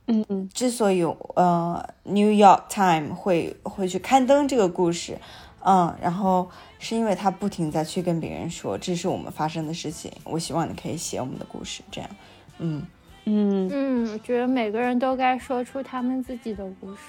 [0.05, 1.03] 嗯嗯，之所以
[1.33, 5.17] 呃 New York Times 会会去刊登这个故事，
[5.65, 12.09] 嗯，然后是因为他不停在去跟别人说这是我们发生的事情，我希望你可以写我们的故事，这样，
[12.59, 12.85] 嗯
[13.25, 16.99] 嗯，嗯，我觉得每个人都该说出他们自己的故事。